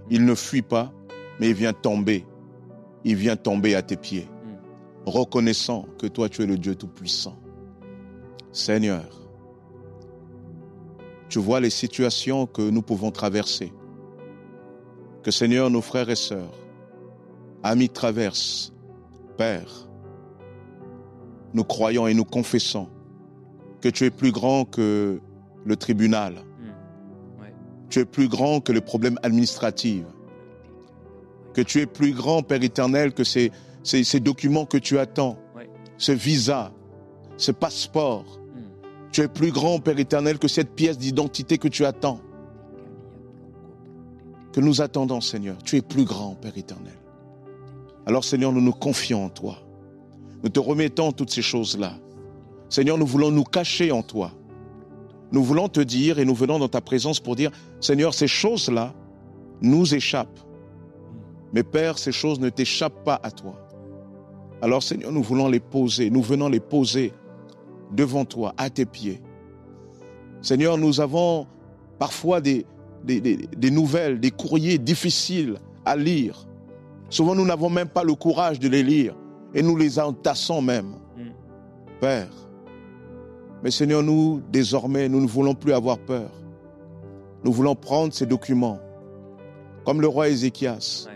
il 0.10 0.26
ne 0.26 0.36
fuit 0.36 0.62
pas, 0.62 0.92
mais 1.40 1.48
il 1.50 1.54
vient 1.56 1.74
tomber. 1.74 2.26
Il 3.06 3.16
vient 3.16 3.36
tomber 3.38 3.76
à 3.76 3.82
tes 3.84 3.96
pieds, 3.96 4.28
reconnaissant 5.06 5.86
que 6.00 6.08
toi, 6.08 6.28
tu 6.28 6.42
es 6.42 6.46
le 6.46 6.58
Dieu 6.58 6.76
Tout-Puissant. 6.76 7.38
Seigneur, 8.52 9.25
tu 11.30 11.40
vois 11.40 11.60
les 11.60 11.70
situations 11.70 12.46
que 12.46 12.62
nous 12.62 12.82
pouvons 12.82 13.12
traverser. 13.12 13.74
Que 15.24 15.32
Seigneur, 15.32 15.70
nos 15.70 15.82
frères 15.82 16.10
et 16.10 16.16
sœurs, 16.16 16.54
amis 17.64 17.90
traversent. 17.90 18.72
Père, 19.38 19.88
nous 21.54 21.64
croyons 21.64 22.08
et 22.08 22.14
nous 22.14 22.26
confessons 22.26 22.88
que 23.82 23.90
tu 23.90 24.06
es 24.06 24.12
plus 24.12 24.32
grand 24.32 24.66
que 24.66 25.20
le 25.66 25.76
tribunal. 25.76 26.36
Ouais. 27.42 27.54
Tu 27.90 28.00
es 28.00 28.06
plus 28.06 28.28
grand 28.28 28.62
que 28.62 28.72
les 28.72 28.82
problèmes 28.82 29.20
administratifs. 29.24 30.06
Que 31.54 31.62
tu 31.62 31.82
es 31.82 31.86
plus 31.86 32.14
grand, 32.14 32.44
Père 32.44 32.64
éternel, 32.64 33.14
que 33.14 33.24
ces, 33.24 33.52
ces, 33.84 34.04
ces 34.04 34.20
documents 34.20 34.66
que 34.66 34.78
tu 34.78 35.00
attends. 35.00 35.38
Ouais. 35.56 35.70
Ce 35.98 36.12
visa, 36.12 36.72
ce 37.38 37.52
passeport. 37.52 38.40
Tu 39.16 39.22
es 39.22 39.30
plus 39.30 39.54
grand, 39.54 39.80
Père 39.80 39.98
éternel, 39.98 40.38
que 40.40 40.50
cette 40.50 40.76
pièce 40.76 40.98
d'identité 40.98 41.58
que 41.58 41.70
tu 41.70 41.86
attends. 41.86 42.20
Que 44.52 44.60
nous 44.60 44.82
attendons, 44.82 45.22
Seigneur. 45.22 45.56
Tu 45.64 45.78
es 45.78 45.82
plus 45.82 46.04
grand, 46.04 46.36
Père 46.36 46.58
éternel. 46.58 46.98
Alors 48.06 48.26
Seigneur, 48.26 48.52
nous 48.52 48.60
nous 48.60 48.74
confions 48.74 49.24
en 49.24 49.30
toi. 49.30 49.60
Nous 50.44 50.50
te 50.50 50.60
remettons 50.60 51.14
toutes 51.14 51.30
ces 51.30 51.42
choses-là. 51.42 51.94
Seigneur, 52.68 52.98
nous 52.98 53.06
voulons 53.06 53.32
nous 53.32 53.46
cacher 53.46 53.94
en 53.94 54.04
toi. 54.04 54.34
Nous 55.32 55.46
voulons 55.46 55.70
te 55.70 55.80
dire 55.80 56.20
et 56.20 56.26
nous 56.26 56.36
venons 56.36 56.60
dans 56.60 56.68
ta 56.68 56.82
présence 56.82 57.22
pour 57.22 57.38
dire, 57.38 57.52
Seigneur, 57.80 58.14
ces 58.14 58.28
choses-là 58.28 58.94
nous 59.62 59.96
échappent. 59.96 60.42
Mais 61.54 61.64
Père, 61.64 62.00
ces 62.00 62.12
choses 62.12 62.42
ne 62.42 62.50
t'échappent 62.50 63.06
pas 63.06 63.22
à 63.24 63.32
toi. 63.32 63.66
Alors 64.62 64.84
Seigneur, 64.84 65.14
nous 65.14 65.24
voulons 65.24 65.48
les 65.48 65.62
poser, 65.62 66.10
nous 66.10 66.22
venons 66.22 66.50
les 66.50 66.60
poser 66.60 67.14
devant 67.92 68.26
toi, 68.26 68.54
à 68.58 68.70
tes 68.70 68.86
pieds. 68.86 69.22
Seigneur, 70.42 70.78
nous 70.78 71.02
avons 71.02 71.48
parfois 72.00 72.42
des, 72.42 72.66
des, 73.04 73.20
des, 73.22 73.72
nouvelles, 73.72 74.20
des 74.20 74.32
courriers 74.32 74.78
difficiles 74.78 75.56
à 75.86 75.96
lire. 75.96 76.48
Souvent, 77.10 77.36
nous 77.36 77.46
n'avons 77.46 77.70
même 77.70 77.90
pas 77.90 78.04
le 78.04 78.16
courage 78.16 78.60
de 78.60 78.68
les 78.68 78.84
lire 78.84 79.16
et 79.54 79.62
nous 79.62 79.78
les 79.78 80.00
entassons 80.00 80.62
même. 80.62 80.96
Mm. 81.18 81.30
Père, 82.02 82.46
mais 83.64 83.72
Seigneur, 83.72 84.04
nous, 84.04 84.42
désormais, 84.52 85.10
nous 85.10 85.22
ne 85.22 85.28
voulons 85.28 85.56
plus 85.56 85.74
avoir 85.74 85.98
peur. 85.98 86.30
Nous 87.44 87.52
voulons 87.52 87.74
prendre 87.76 88.14
ces 88.14 88.28
documents, 88.28 88.80
comme 89.86 90.02
le 90.02 90.08
roi 90.08 90.30
Ézéchias, 90.30 91.08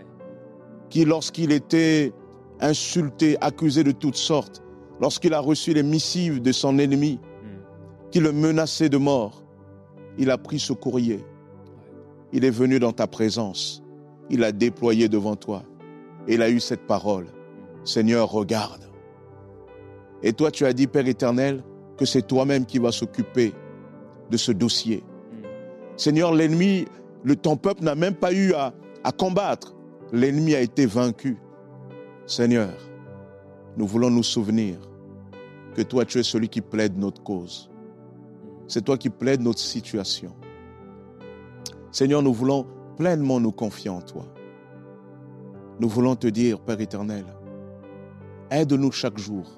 qui, 0.88 1.04
lorsqu'il 1.04 1.52
était 1.52 2.12
insulté, 2.60 3.36
accusé 3.40 3.84
de 3.84 3.92
toutes 3.92 4.16
sortes, 4.16 4.62
lorsqu'il 5.00 5.34
a 5.34 5.40
reçu 5.40 5.72
les 5.72 5.82
missives 5.82 6.40
de 6.42 6.52
son 6.52 6.78
ennemi, 6.78 7.18
qui 8.10 8.20
le 8.20 8.32
menaçait 8.32 8.88
de 8.88 8.98
mort, 8.98 9.42
il 10.18 10.30
a 10.30 10.38
pris 10.38 10.58
ce 10.58 10.72
courrier. 10.72 11.24
Il 12.32 12.44
est 12.44 12.50
venu 12.50 12.78
dans 12.78 12.92
ta 12.92 13.06
présence. 13.06 13.82
Il 14.28 14.44
a 14.44 14.52
déployé 14.52 15.08
devant 15.08 15.36
toi. 15.36 15.62
Et 16.28 16.34
il 16.34 16.42
a 16.42 16.50
eu 16.50 16.60
cette 16.60 16.86
parole. 16.86 17.26
Seigneur, 17.84 18.30
regarde. 18.30 18.82
Et 20.22 20.32
toi, 20.32 20.50
tu 20.50 20.66
as 20.66 20.72
dit, 20.72 20.86
Père 20.86 21.08
éternel, 21.08 21.64
que 21.96 22.04
c'est 22.04 22.26
toi-même 22.26 22.66
qui 22.66 22.78
vas 22.78 22.92
s'occuper 22.92 23.54
de 24.30 24.36
ce 24.36 24.52
dossier. 24.52 25.02
Seigneur, 25.96 26.34
l'ennemi, 26.34 26.86
le, 27.24 27.36
ton 27.36 27.56
peuple 27.56 27.82
n'a 27.84 27.94
même 27.94 28.14
pas 28.14 28.32
eu 28.32 28.52
à 28.52 29.12
combattre. 29.12 29.74
L'ennemi 30.12 30.54
a 30.54 30.60
été 30.60 30.86
vaincu. 30.86 31.38
Seigneur, 32.26 32.70
nous 33.76 33.86
voulons 33.86 34.10
nous 34.10 34.22
souvenir 34.22 34.78
que 35.80 35.84
toi, 35.88 36.04
tu 36.04 36.18
es 36.18 36.22
celui 36.22 36.50
qui 36.50 36.60
plaide 36.60 36.98
notre 36.98 37.22
cause. 37.22 37.70
C'est 38.68 38.84
toi 38.84 38.98
qui 38.98 39.08
plaides 39.08 39.40
notre 39.40 39.60
situation. 39.60 40.36
Seigneur, 41.90 42.22
nous 42.22 42.34
voulons 42.34 42.66
pleinement 42.98 43.40
nous 43.40 43.50
confier 43.50 43.88
en 43.88 44.02
toi. 44.02 44.26
Nous 45.78 45.88
voulons 45.88 46.16
te 46.16 46.26
dire, 46.26 46.60
Père 46.60 46.82
éternel, 46.82 47.24
aide-nous 48.50 48.92
chaque 48.92 49.16
jour 49.16 49.50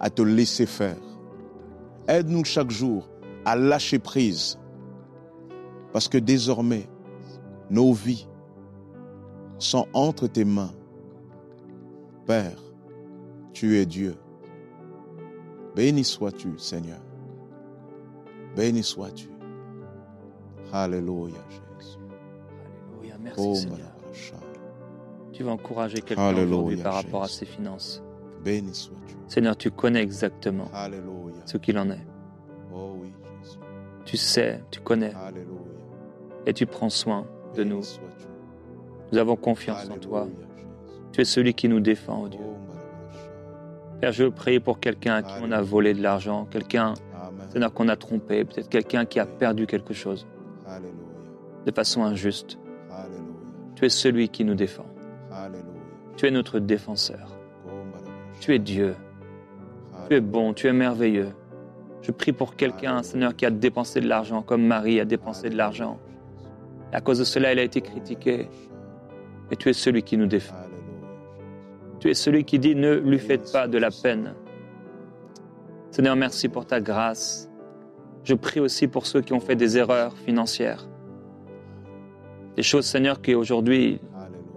à 0.00 0.10
te 0.10 0.20
laisser 0.20 0.66
faire. 0.66 0.98
Aide-nous 2.08 2.44
chaque 2.44 2.72
jour 2.72 3.08
à 3.44 3.54
lâcher 3.54 4.00
prise. 4.00 4.58
Parce 5.92 6.08
que 6.08 6.18
désormais, 6.18 6.88
nos 7.70 7.92
vies 7.92 8.26
sont 9.58 9.86
entre 9.92 10.26
tes 10.26 10.44
mains. 10.44 10.74
Père, 12.26 12.60
tu 13.52 13.76
es 13.76 13.86
Dieu. 13.86 14.16
Béni 15.76 16.04
sois-tu, 16.04 16.48
Seigneur. 16.56 16.96
Béni 18.56 18.82
sois-tu. 18.82 19.28
Alléluia, 20.72 21.36
Jésus. 21.50 21.98
Alléluia, 22.94 23.16
merci 23.20 23.44
oh, 23.46 23.54
Seigneur. 23.54 23.92
Tu 25.34 25.42
vas 25.42 25.52
encourager 25.52 26.00
quelqu'un 26.00 26.34
aujourd'hui 26.34 26.78
par 26.78 26.94
rapport 26.94 27.24
à 27.24 27.28
ses 27.28 27.44
finances. 27.44 28.02
Béni 28.42 28.74
sois-tu. 28.74 29.16
Seigneur, 29.28 29.54
tu 29.54 29.70
connais 29.70 30.02
exactement 30.02 30.70
ce 31.44 31.58
qu'il 31.58 31.78
en 31.78 31.90
est. 31.90 32.06
Oh 32.74 32.96
oui, 32.98 33.12
Jésus. 33.42 33.58
Tu 34.06 34.16
sais, 34.16 34.62
tu 34.70 34.80
connais. 34.80 35.12
Alléluia. 35.12 35.60
Et 36.46 36.54
tu 36.54 36.64
prends 36.64 36.88
soin 36.88 37.26
de 37.54 37.64
nous. 37.64 37.82
Nous 39.12 39.18
avons 39.18 39.36
confiance 39.36 39.90
en 39.90 39.98
toi. 39.98 40.26
Tu 41.12 41.20
es 41.20 41.26
celui 41.26 41.52
qui 41.52 41.68
nous 41.68 41.80
défend, 41.80 42.22
oh 42.24 42.28
Dieu. 42.30 42.40
Oh, 42.42 42.55
Père, 44.00 44.12
je 44.12 44.24
prier 44.24 44.60
pour 44.60 44.78
quelqu'un 44.78 45.14
à 45.14 45.22
qui 45.22 45.34
on 45.42 45.52
a 45.52 45.62
volé 45.62 45.94
de 45.94 46.02
l'argent, 46.02 46.46
quelqu'un, 46.50 46.94
Seigneur, 47.48 47.72
qu'on 47.72 47.88
a 47.88 47.96
trompé, 47.96 48.44
peut-être 48.44 48.68
quelqu'un 48.68 49.06
qui 49.06 49.18
a 49.18 49.26
perdu 49.26 49.66
quelque 49.66 49.94
chose 49.94 50.26
de 51.64 51.72
façon 51.72 52.02
injuste. 52.04 52.58
Tu 53.74 53.84
es 53.84 53.88
celui 53.88 54.28
qui 54.28 54.44
nous 54.44 54.54
défend. 54.54 54.86
Tu 56.16 56.26
es 56.26 56.30
notre 56.30 56.58
défenseur. 56.58 57.36
Tu 58.40 58.54
es 58.54 58.58
Dieu. 58.58 58.96
Tu 60.08 60.16
es 60.16 60.20
bon, 60.20 60.52
tu 60.52 60.66
es 60.66 60.72
merveilleux. 60.72 61.32
Je 62.02 62.10
prie 62.10 62.32
pour 62.32 62.54
quelqu'un, 62.54 63.02
Seigneur, 63.02 63.34
qui 63.34 63.44
a 63.46 63.50
dépensé 63.50 64.00
de 64.00 64.08
l'argent, 64.08 64.42
comme 64.42 64.64
Marie 64.64 65.00
a 65.00 65.04
dépensé 65.04 65.50
de 65.50 65.56
l'argent. 65.56 65.98
À 66.92 67.00
cause 67.00 67.18
de 67.18 67.24
cela, 67.24 67.52
elle 67.52 67.58
a 67.58 67.64
été 67.64 67.80
critiquée. 67.80 68.48
Mais 69.50 69.56
tu 69.56 69.68
es 69.68 69.72
celui 69.72 70.02
qui 70.02 70.16
nous 70.16 70.26
défend. 70.26 70.54
Tu 71.98 72.10
es 72.10 72.14
celui 72.14 72.44
qui 72.44 72.58
dit 72.58 72.74
ne 72.74 72.94
lui 72.94 73.18
faites 73.18 73.50
pas 73.52 73.68
de 73.68 73.78
la 73.78 73.90
peine. 73.90 74.34
Seigneur, 75.90 76.16
merci 76.16 76.48
pour 76.48 76.66
ta 76.66 76.80
grâce. 76.80 77.50
Je 78.24 78.34
prie 78.34 78.60
aussi 78.60 78.88
pour 78.88 79.06
ceux 79.06 79.22
qui 79.22 79.32
ont 79.32 79.40
fait 79.40 79.56
des 79.56 79.78
erreurs 79.78 80.16
financières. 80.18 80.86
Des 82.56 82.62
choses, 82.62 82.86
Seigneur, 82.86 83.22
qui 83.22 83.34
aujourd'hui 83.34 84.00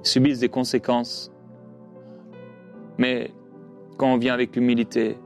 subissent 0.04 0.40
des 0.40 0.50
conséquences. 0.50 1.32
Mais 2.98 3.32
quand 3.98 4.14
on 4.14 4.18
vient 4.18 4.34
avec 4.34 4.56
humilité, 4.56 5.18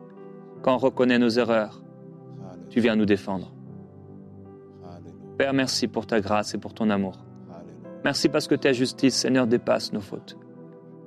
quand 0.62 0.76
on 0.76 0.78
reconnaît 0.78 1.20
nos 1.20 1.30
erreurs, 1.30 1.82
tu 2.70 2.80
viens 2.80 2.96
nous 2.96 3.06
défendre. 3.06 3.54
Père, 5.38 5.54
merci 5.54 5.88
pour 5.88 6.06
ta 6.06 6.22
grâce 6.22 6.54
et 6.54 6.58
pour 6.58 6.74
ton 6.74 6.90
amour. 6.90 7.24
Merci 8.04 8.30
parce 8.30 8.48
que 8.48 8.56
ta 8.56 8.74
justice, 8.74 9.16
Seigneur, 9.16 9.48
dépasse 9.48 9.94
nos 9.94 10.02
fautes. 10.02 10.38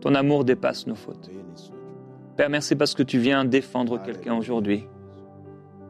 Ton 0.00 0.14
amour 0.14 0.44
dépasse 0.44 0.86
nos 0.86 0.94
fautes. 0.94 1.30
Père, 2.36 2.50
merci 2.50 2.76
parce 2.76 2.94
que 2.94 3.02
tu 3.02 3.18
viens 3.18 3.44
défendre 3.44 4.02
quelqu'un 4.02 4.34
aujourd'hui. 4.34 4.86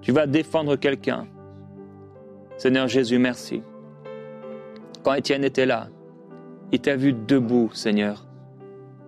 Tu 0.00 0.12
vas 0.12 0.26
défendre 0.26 0.76
quelqu'un. 0.76 1.26
Seigneur 2.56 2.86
Jésus, 2.86 3.18
merci. 3.18 3.62
Quand 5.02 5.14
Étienne 5.14 5.44
était 5.44 5.66
là, 5.66 5.88
il 6.72 6.80
t'a 6.80 6.96
vu 6.96 7.12
debout, 7.12 7.70
Seigneur, 7.72 8.26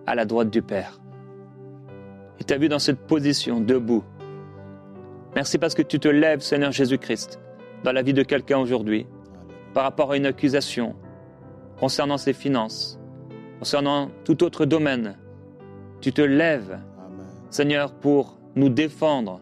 à 0.05 0.15
la 0.15 0.25
droite 0.25 0.49
du 0.49 0.61
Père. 0.61 0.99
Il 2.39 2.45
t'a 2.45 2.57
vu 2.57 2.69
dans 2.69 2.79
cette 2.79 2.99
position, 2.99 3.59
debout. 3.61 4.03
Merci 5.35 5.57
parce 5.57 5.75
que 5.75 5.81
tu 5.81 5.99
te 5.99 6.07
lèves, 6.07 6.41
Seigneur 6.41 6.71
Jésus-Christ, 6.71 7.39
dans 7.83 7.91
la 7.91 8.01
vie 8.01 8.13
de 8.13 8.23
quelqu'un 8.23 8.57
aujourd'hui, 8.57 9.07
par 9.73 9.83
rapport 9.83 10.11
à 10.11 10.17
une 10.17 10.25
accusation 10.25 10.95
concernant 11.79 12.17
ses 12.17 12.33
finances, 12.33 12.98
concernant 13.59 14.09
tout 14.23 14.43
autre 14.43 14.65
domaine. 14.65 15.17
Tu 15.99 16.13
te 16.13 16.21
lèves, 16.21 16.79
Seigneur, 17.49 17.91
pour 17.91 18.39
nous 18.55 18.69
défendre. 18.69 19.41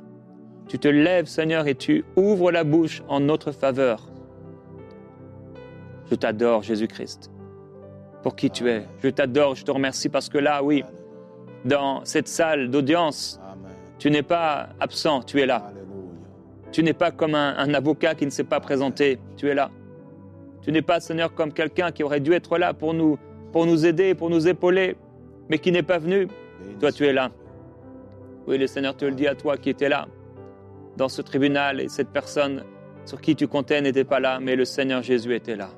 Tu 0.67 0.80
te 0.80 0.88
lèves, 0.88 1.27
Seigneur, 1.27 1.67
et 1.67 1.75
tu 1.75 2.03
ouvres 2.15 2.51
la 2.51 2.63
bouche 2.63 3.03
en 3.08 3.19
notre 3.19 3.51
faveur. 3.51 4.10
Je 6.10 6.15
t'adore, 6.15 6.63
Jésus-Christ, 6.63 7.32
pour 8.23 8.36
qui 8.36 8.49
tu 8.49 8.69
es. 8.69 8.86
Je 9.03 9.10
t'adore, 9.10 9.56
je 9.56 9.63
te 9.63 9.71
remercie 9.71 10.10
parce 10.10 10.30
que 10.30 10.39
là, 10.39 10.63
oui, 10.63 10.84
dans 11.63 12.03
cette 12.03 12.27
salle 12.27 12.71
d'audience, 12.71 13.39
tu 13.99 14.10
n'es 14.10 14.23
pas 14.23 14.69
absent, 14.80 15.21
tu 15.21 15.39
es 15.41 15.45
là. 15.45 15.71
Tu 16.71 16.84
n'es 16.84 16.93
pas 16.93 17.12
comme 17.12 17.36
un, 17.36 17.56
un, 17.58 17.73
avocat 17.73 18.15
qui 18.15 18.25
ne 18.25 18.30
s'est 18.30 18.43
pas 18.43 18.60
présenté, 18.60 19.19
tu 19.38 19.47
es 19.47 19.53
là. 19.53 19.69
Tu 20.62 20.71
n'es 20.71 20.82
pas, 20.82 20.99
Seigneur, 20.99 21.34
comme 21.34 21.53
quelqu'un 21.53 21.91
qui 21.91 22.03
aurait 22.03 22.19
dû 22.19 22.34
être 22.34 22.58
là 22.58 22.73
pour 22.73 22.93
nous 22.93 23.17
pour 23.51 23.65
nous 23.65 23.86
aider, 23.86 24.15
pour 24.15 24.29
nous 24.29 24.47
épauler, 24.47 24.95
mais 25.49 25.60
qui 25.60 25.71
n'est 25.71 25.83
pas 25.83 25.97
venu. 25.97 26.27
Toi, 26.79 26.91
tu 26.91 27.05
es 27.05 27.13
là. 27.13 27.31
Oui, 28.47 28.57
le 28.57 28.67
Seigneur 28.67 28.95
te 28.95 29.05
le 29.05 29.12
dit 29.12 29.27
à 29.27 29.36
toi 29.36 29.57
qui 29.57 29.69
étais 29.69 29.89
là, 29.89 30.07
dans 30.95 31.10
ce 31.10 31.21
tribunal, 31.21 31.81
et 31.81 31.89
cette 31.89 32.10
personne 32.10 32.63
sur 33.05 33.21
qui 33.21 33.36
tu 33.36 33.47
comptais 33.47 33.81
n'était 33.81 34.03
pas 34.03 34.19
là, 34.19 34.39
mais 34.41 34.55
le 34.55 34.65
Seigneur 34.65 35.01
Jésus 35.01 35.33
était 35.33 35.55
là. 35.55 35.69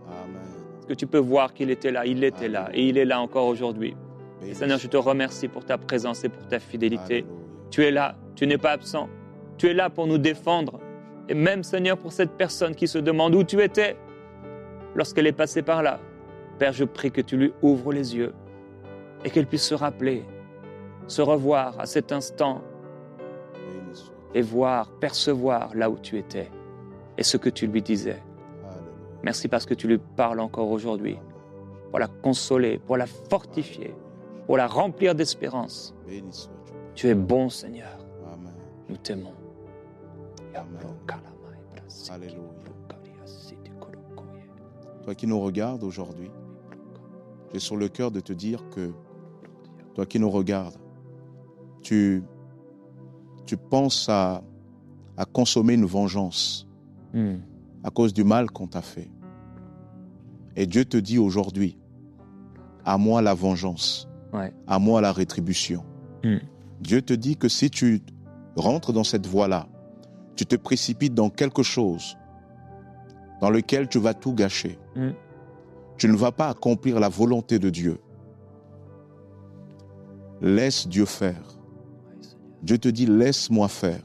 Est-ce 0.80 0.88
que 0.88 0.94
tu 0.94 1.08
peux 1.08 1.20
voir 1.20 1.54
qu'il 1.54 1.70
était 1.70 1.92
là? 1.92 2.06
Il 2.06 2.24
était 2.24 2.48
là, 2.48 2.70
et 2.74 2.88
il 2.88 2.98
est 2.98 3.06
là 3.06 3.22
encore 3.22 3.48
aujourd'hui. 3.48 3.96
Seigneur, 4.54 4.80
je 4.80 4.88
te 4.88 4.98
remercie 4.98 5.48
pour 5.48 5.66
ta 5.66 5.78
présence 5.78 6.24
et 6.24 6.30
pour 6.30 6.48
ta 6.48 6.60
fidélité. 6.60 7.26
Tu 7.70 7.84
es 7.84 7.92
là, 7.92 8.16
tu 8.36 8.48
n'es 8.48 8.58
pas 8.58 8.72
absent. 8.72 9.10
Tu 9.58 9.68
es 9.68 9.74
là 9.74 9.90
pour 9.90 10.08
nous 10.08 10.18
défendre. 10.18 10.80
Et 11.28 11.34
même, 11.34 11.64
Seigneur, 11.64 11.98
pour 11.98 12.14
cette 12.14 12.32
personne 12.32 12.74
qui 12.74 12.88
se 12.88 12.98
demande 12.98 13.36
où 13.36 13.44
tu 13.44 13.62
étais 13.62 13.98
lorsqu'elle 14.96 15.28
est 15.28 15.34
passée 15.34 15.62
par 15.62 15.84
là. 15.84 16.00
Père, 16.60 16.74
je 16.74 16.84
prie 16.84 17.10
que 17.10 17.22
tu 17.22 17.38
lui 17.38 17.54
ouvres 17.62 17.94
les 17.94 18.18
yeux 18.18 18.34
et 19.24 19.30
qu'elle 19.30 19.48
puisse 19.48 19.64
se 19.64 19.76
rappeler, 19.76 20.26
se 21.08 21.22
revoir 21.22 21.80
à 21.80 21.86
cet 21.86 22.12
instant 22.12 22.62
et 24.34 24.42
voir, 24.42 24.92
percevoir 24.92 25.74
là 25.74 25.90
où 25.90 25.98
tu 25.98 26.18
étais 26.18 26.52
et 27.18 27.24
ce 27.24 27.38
que 27.38 27.50
tu 27.50 27.66
lui 27.66 27.82
disais. 27.82 28.22
Merci 29.24 29.48
parce 29.48 29.66
que 29.66 29.74
tu 29.74 29.88
lui 29.88 29.98
parles 29.98 30.42
encore 30.42 30.70
aujourd'hui 30.70 31.18
pour 31.92 32.00
la 32.00 32.08
consoler, 32.08 32.78
pour 32.78 32.98
la 32.98 33.08
fortifier, 33.08 33.96
pour 34.46 34.58
la 34.58 34.68
remplir 34.68 35.16
d'espérance. 35.16 35.96
Tu 36.94 37.08
es 37.08 37.16
bon, 37.16 37.50
Seigneur. 37.50 37.98
Nous 38.90 38.98
t'aimons. 38.98 39.34
Alléluia. 42.10 42.38
Toi 45.04 45.16
qui 45.16 45.26
nous 45.26 45.40
regardes 45.40 45.84
aujourd'hui, 45.84 46.30
j'ai 47.54 47.60
sur 47.60 47.76
le 47.78 47.88
cœur 47.88 48.12
de 48.12 48.20
te 48.20 48.34
dire 48.34 48.64
que 48.70 48.92
toi 49.96 50.06
qui 50.06 50.20
nous 50.20 50.30
regardes, 50.30 50.76
tu, 51.82 52.24
tu 53.46 53.58
penses 53.58 54.08
à, 54.10 54.42
à 55.18 55.26
consommer 55.26 55.74
une 55.74 55.86
vengeance 55.86 56.66
Hmm. 57.12 57.38
à 57.84 57.90
cause 57.90 58.14
du 58.14 58.24
mal 58.24 58.52
qu'on 58.52 58.68
t'a 58.68 58.84
fait. 58.84 59.10
Et 60.56 60.68
Dieu 60.68 60.86
te 60.86 60.96
dit 60.98 61.18
aujourd'hui, 61.18 61.76
à 62.86 63.00
moi 63.00 63.24
la 63.24 63.34
vengeance, 63.34 64.08
Ouais. 64.32 64.54
à 64.68 64.78
moi 64.78 65.02
la 65.02 65.12
rétribution. 65.12 65.84
Hmm. 66.24 66.38
Dieu 66.82 67.02
te 67.02 67.14
dit 67.14 67.36
que 67.36 67.50
si 67.50 67.72
tu 67.72 68.04
rentres 68.56 68.94
dans 68.94 69.04
cette 69.04 69.26
voie-là, 69.26 69.68
tu 70.36 70.46
te 70.46 70.56
précipites 70.56 71.16
dans 71.16 71.32
quelque 71.32 71.64
chose 71.64 72.16
dans 73.42 73.50
lequel 73.50 73.88
tu 73.90 73.98
vas 73.98 74.14
tout 74.14 74.34
gâcher. 74.36 74.78
Hmm. 74.96 75.10
Tu 76.00 76.08
ne 76.08 76.16
vas 76.16 76.32
pas 76.32 76.48
accomplir 76.48 77.00
la 77.00 77.10
volonté 77.10 77.60
de 77.60 77.70
Dieu. 77.70 78.00
Laisse 80.42 80.88
Dieu 80.88 81.06
faire. 81.06 81.60
Dieu 82.64 82.78
te 82.78 82.88
dit, 82.88 83.06
laisse-moi 83.06 83.68
faire. 83.68 84.02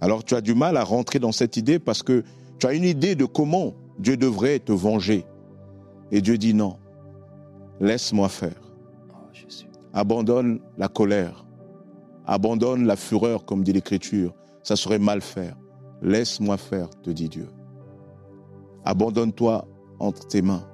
Alors 0.00 0.24
tu 0.24 0.34
as 0.34 0.40
du 0.40 0.54
mal 0.54 0.76
à 0.76 0.84
rentrer 0.84 1.20
dans 1.20 1.32
cette 1.32 1.56
idée 1.56 1.78
parce 1.78 2.02
que 2.02 2.24
tu 2.58 2.66
as 2.66 2.72
une 2.72 2.84
idée 2.84 3.14
de 3.14 3.24
comment 3.24 3.74
Dieu 3.98 4.16
devrait 4.16 4.58
te 4.58 4.72
venger. 4.72 5.24
Et 6.10 6.20
Dieu 6.20 6.38
dit 6.38 6.54
non, 6.54 6.76
laisse-moi 7.80 8.28
faire. 8.28 8.60
Abandonne 9.92 10.60
la 10.76 10.88
colère. 10.88 11.46
Abandonne 12.26 12.84
la 12.84 12.96
fureur, 12.96 13.44
comme 13.44 13.64
dit 13.64 13.72
l'Écriture. 13.72 14.34
Ça 14.62 14.76
serait 14.76 14.98
mal 14.98 15.20
faire. 15.20 15.56
Laisse-moi 16.02 16.56
faire, 16.56 16.90
te 17.02 17.10
dit 17.10 17.28
Dieu. 17.28 17.48
Abandonne-toi 18.84 19.66
entre 19.98 20.26
tes 20.26 20.42
mains. 20.42 20.64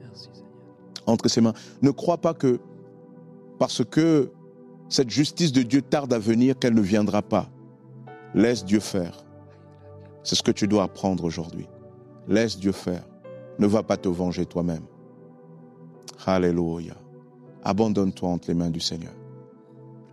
Merci, 0.00 0.28
Seigneur. 0.32 0.52
Entre 1.06 1.28
ses 1.28 1.40
mains. 1.40 1.54
Ne 1.82 1.90
crois 1.90 2.18
pas 2.18 2.34
que 2.34 2.60
parce 3.58 3.84
que 3.84 4.30
cette 4.88 5.10
justice 5.10 5.52
de 5.52 5.62
Dieu 5.62 5.82
tarde 5.82 6.12
à 6.12 6.18
venir, 6.18 6.58
qu'elle 6.58 6.74
ne 6.74 6.80
viendra 6.80 7.22
pas. 7.22 7.48
Laisse 8.34 8.64
Dieu 8.64 8.80
faire. 8.80 9.24
C'est 10.22 10.34
ce 10.34 10.42
que 10.42 10.50
tu 10.50 10.66
dois 10.66 10.84
apprendre 10.84 11.24
aujourd'hui. 11.24 11.66
Laisse 12.28 12.58
Dieu 12.58 12.72
faire. 12.72 13.04
Ne 13.58 13.66
va 13.66 13.82
pas 13.82 13.96
te 13.96 14.08
venger 14.08 14.46
toi-même. 14.46 14.84
Alléluia. 16.26 16.94
Abandonne-toi 17.62 18.28
entre 18.28 18.48
les 18.48 18.54
mains 18.54 18.70
du 18.70 18.80
Seigneur. 18.80 19.12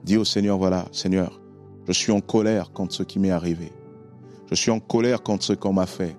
Dis 0.03 0.17
au 0.17 0.25
Seigneur, 0.25 0.57
voilà, 0.57 0.85
Seigneur, 0.91 1.41
je 1.87 1.91
suis 1.91 2.11
en 2.11 2.21
colère 2.21 2.71
contre 2.71 2.93
ce 2.93 3.03
qui 3.03 3.19
m'est 3.19 3.31
arrivé. 3.31 3.71
Je 4.49 4.55
suis 4.55 4.71
en 4.71 4.79
colère 4.79 5.23
contre 5.23 5.43
ce 5.43 5.53
qu'on 5.53 5.73
m'a 5.73 5.85
fait. 5.85 6.15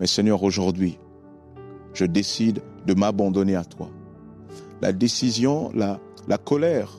Mais 0.00 0.06
Seigneur, 0.06 0.42
aujourd'hui, 0.42 0.98
je 1.94 2.04
décide 2.04 2.62
de 2.86 2.94
m'abandonner 2.94 3.56
à 3.56 3.64
toi. 3.64 3.88
La 4.80 4.92
décision, 4.92 5.70
la, 5.74 6.00
la 6.28 6.38
colère, 6.38 6.90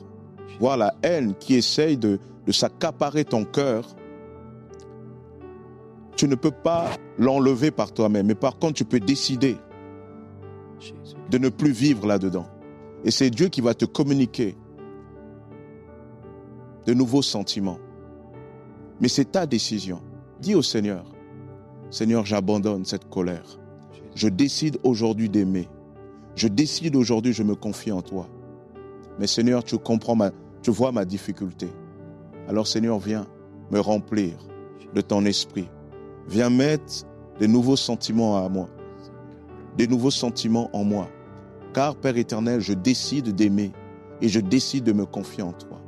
voire 0.60 0.76
la 0.76 0.94
haine 1.02 1.34
qui 1.38 1.54
essaye 1.54 1.96
de, 1.96 2.18
de 2.46 2.52
s'accaparer 2.52 3.24
ton 3.24 3.44
cœur, 3.44 3.84
tu 6.16 6.28
ne 6.28 6.34
peux 6.34 6.50
pas 6.50 6.86
l'enlever 7.18 7.70
par 7.70 7.92
toi-même, 7.92 8.26
mais 8.26 8.34
par 8.34 8.58
contre, 8.58 8.74
tu 8.74 8.84
peux 8.84 9.00
décider 9.00 9.56
de 11.30 11.38
ne 11.38 11.48
plus 11.48 11.72
vivre 11.72 12.06
là-dedans. 12.06 12.46
Et 13.04 13.10
c'est 13.10 13.30
Dieu 13.30 13.48
qui 13.48 13.60
va 13.60 13.74
te 13.74 13.84
communiquer 13.84 14.56
de 16.86 16.94
nouveaux 16.94 17.22
sentiments. 17.22 17.78
Mais 19.00 19.08
c'est 19.08 19.32
ta 19.32 19.46
décision. 19.46 20.00
Dis 20.40 20.54
au 20.54 20.62
Seigneur, 20.62 21.04
Seigneur, 21.90 22.24
j'abandonne 22.24 22.84
cette 22.84 23.08
colère. 23.08 23.58
Je 24.14 24.28
décide 24.28 24.78
aujourd'hui 24.84 25.28
d'aimer. 25.28 25.68
Je 26.36 26.48
décide 26.48 26.96
aujourd'hui, 26.96 27.32
je 27.32 27.42
me 27.42 27.54
confie 27.54 27.92
en 27.92 28.02
toi. 28.02 28.28
Mais 29.18 29.26
Seigneur, 29.26 29.62
tu 29.64 29.78
comprends 29.78 30.16
tu 30.62 30.70
vois 30.70 30.92
ma 30.92 31.04
difficulté. 31.04 31.68
Alors 32.48 32.66
Seigneur, 32.66 32.98
viens 32.98 33.26
me 33.70 33.80
remplir 33.80 34.32
de 34.94 35.00
ton 35.00 35.24
esprit. 35.24 35.68
Viens 36.28 36.50
mettre 36.50 37.04
des 37.38 37.48
nouveaux 37.48 37.76
sentiments 37.76 38.44
à 38.44 38.48
moi. 38.48 38.68
Des 39.76 39.86
nouveaux 39.86 40.10
sentiments 40.10 40.70
en 40.72 40.84
moi. 40.84 41.08
Car 41.72 41.96
Père 41.96 42.16
éternel, 42.16 42.60
je 42.60 42.72
décide 42.72 43.34
d'aimer 43.34 43.72
et 44.20 44.28
je 44.28 44.40
décide 44.40 44.84
de 44.84 44.92
me 44.92 45.06
confier 45.06 45.42
en 45.42 45.52
toi. 45.52 45.80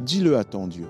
Dis-le 0.00 0.36
à 0.36 0.44
ton 0.44 0.66
Dieu. 0.66 0.88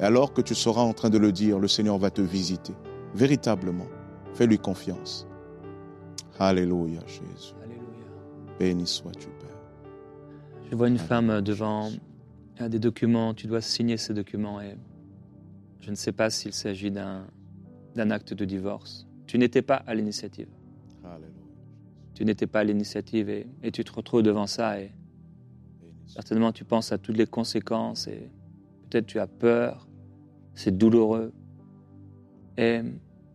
Et 0.00 0.04
alors 0.04 0.32
que 0.32 0.40
tu 0.40 0.54
seras 0.54 0.82
en 0.82 0.92
train 0.92 1.10
de 1.10 1.18
le 1.18 1.32
dire, 1.32 1.58
le 1.58 1.68
Seigneur 1.68 1.98
va 1.98 2.10
te 2.10 2.22
visiter. 2.22 2.74
Véritablement. 3.14 3.86
Fais-lui 4.34 4.58
confiance. 4.58 5.26
Alléluia, 6.38 7.00
Jésus. 7.06 7.54
Alléluia. 7.62 7.82
Béni 8.58 8.86
sois-tu, 8.86 9.28
Père. 9.28 9.48
Je 10.70 10.76
vois 10.76 10.88
une 10.88 10.98
femme 10.98 11.40
devant 11.42 11.90
euh, 12.60 12.68
des 12.68 12.78
documents. 12.78 13.34
Tu 13.34 13.46
dois 13.46 13.60
signer 13.60 13.96
ces 13.96 14.14
documents 14.14 14.60
et 14.60 14.76
je 15.80 15.90
ne 15.90 15.94
sais 15.94 16.12
pas 16.12 16.30
s'il 16.30 16.52
s'agit 16.52 16.90
d'un 16.90 17.26
d'un 17.94 18.10
acte 18.10 18.32
de 18.32 18.46
divorce. 18.46 19.06
Tu 19.26 19.38
n'étais 19.38 19.60
pas 19.62 19.76
à 19.76 19.94
l'initiative. 19.94 20.48
Alléluia. 21.04 21.28
Tu 22.14 22.24
n'étais 22.24 22.46
pas 22.46 22.60
à 22.60 22.64
l'initiative 22.64 23.28
et, 23.28 23.46
et 23.62 23.70
tu 23.70 23.84
te 23.84 23.92
retrouves 23.92 24.22
devant 24.22 24.46
ça 24.46 24.80
et 24.80 24.92
certainement 26.06 26.52
tu 26.52 26.64
penses 26.64 26.92
à 26.92 26.98
toutes 26.98 27.16
les 27.16 27.26
conséquences 27.26 28.06
et 28.08 28.30
peut-être 28.88 29.06
tu 29.06 29.18
as 29.18 29.26
peur. 29.26 29.86
C'est 30.54 30.76
douloureux. 30.76 31.32
Et 32.56 32.80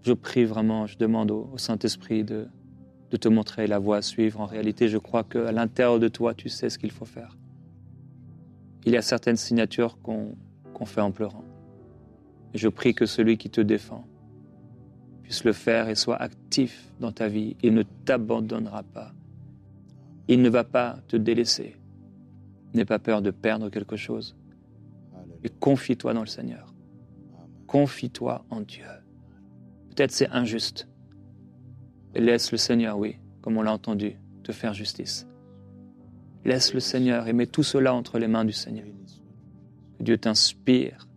je 0.04 0.14
prie 0.14 0.46
vraiment, 0.46 0.86
je 0.86 0.98
demande 0.98 1.32
au, 1.32 1.50
au 1.54 1.58
Saint-Esprit 1.58 2.24
de, 2.24 2.48
de 3.12 3.18
te 3.18 3.28
montrer 3.28 3.68
la 3.68 3.80
voie 3.80 3.98
à 3.98 4.02
suivre. 4.02 4.42
En 4.42 4.46
réalité, 4.46 4.90
je 4.90 4.98
crois 4.98 5.24
qu'à 5.24 5.52
l'intérieur 5.52 6.00
de 6.00 6.08
toi, 6.08 6.34
tu 6.34 6.50
sais 6.50 6.70
ce 6.70 6.78
qu'il 6.78 6.92
faut 6.92 7.06
faire. 7.06 7.38
Il 8.86 8.94
y 8.94 8.98
a 8.98 9.02
certaines 9.02 9.38
signatures 9.38 9.98
qu'on 10.02 10.36
fait 10.86 11.02
en 11.02 11.12
pleurant. 11.12 11.44
Et 12.54 12.58
je 12.58 12.68
prie 12.68 12.94
que 12.94 13.06
celui 13.06 13.38
qui 13.38 13.50
te 13.50 13.62
défend 13.62 14.06
puisse 15.24 15.44
le 15.44 15.52
faire 15.52 15.90
et 15.90 15.96
soit 15.96 16.16
actif 16.16 16.94
dans 17.02 17.12
ta 17.12 17.28
vie. 17.28 17.58
Il 17.62 17.74
ne 17.74 17.84
t'abandonnera 17.84 18.84
pas. 18.84 19.14
Il 20.30 20.42
ne 20.42 20.50
va 20.50 20.64
pas 20.64 21.00
te 21.08 21.18
délaisser. 21.18 21.76
N'aie 22.74 22.86
pas 22.86 23.00
peur 23.00 23.22
de 23.22 23.32
perdre 23.32 23.70
quelque 23.70 23.98
chose. 23.98 24.36
Et 25.44 25.50
confie-toi 25.50 26.14
dans 26.14 26.22
le 26.22 26.28
Seigneur. 26.28 26.74
Confie-toi 27.68 28.46
en 28.50 28.62
Dieu. 28.62 28.86
Peut-être 29.90 30.12
c'est 30.12 30.30
injuste. 30.30 30.88
Et 32.18 32.20
laisse 32.20 32.52
le 32.52 32.58
Seigneur, 32.58 32.98
oui, 32.98 33.18
comme 33.42 33.58
on 33.58 33.62
l'a 33.62 33.72
entendu, 33.72 34.16
te 34.44 34.52
faire 34.52 34.74
justice. 34.74 35.28
Laisse 36.46 36.74
le 36.74 36.80
Seigneur 36.80 37.28
et 37.28 37.34
mets 37.34 37.46
tout 37.46 37.62
cela 37.62 37.94
entre 37.94 38.18
les 38.18 38.28
mains 38.28 38.44
du 38.44 38.54
Seigneur. 38.54 38.88
Que 40.00 40.04
Dieu 40.04 40.18
t'inspire, 40.18 41.08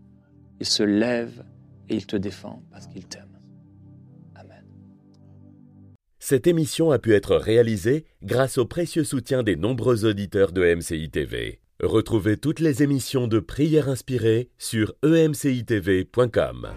il 0.60 0.66
se 0.66 0.82
lève 0.82 1.42
et 1.88 1.96
il 1.96 2.04
te 2.04 2.16
défend 2.16 2.62
parce 2.70 2.86
qu'il 2.86 3.06
t'aime. 3.06 3.38
Amen. 4.34 4.62
Cette 6.18 6.46
émission 6.46 6.90
a 6.90 6.98
pu 6.98 7.14
être 7.14 7.36
réalisée 7.36 8.04
grâce 8.22 8.58
au 8.58 8.66
précieux 8.66 9.04
soutien 9.04 9.42
des 9.42 9.56
nombreux 9.56 10.04
auditeurs 10.04 10.52
de 10.52 10.74
MCI 10.74 11.08
TV. 11.08 11.62
Retrouvez 11.82 12.36
toutes 12.36 12.60
les 12.60 12.82
émissions 12.82 13.26
de 13.26 13.38
prières 13.40 13.88
inspirées 13.88 14.50
sur 14.58 14.92
emcitv.com. 15.02 16.68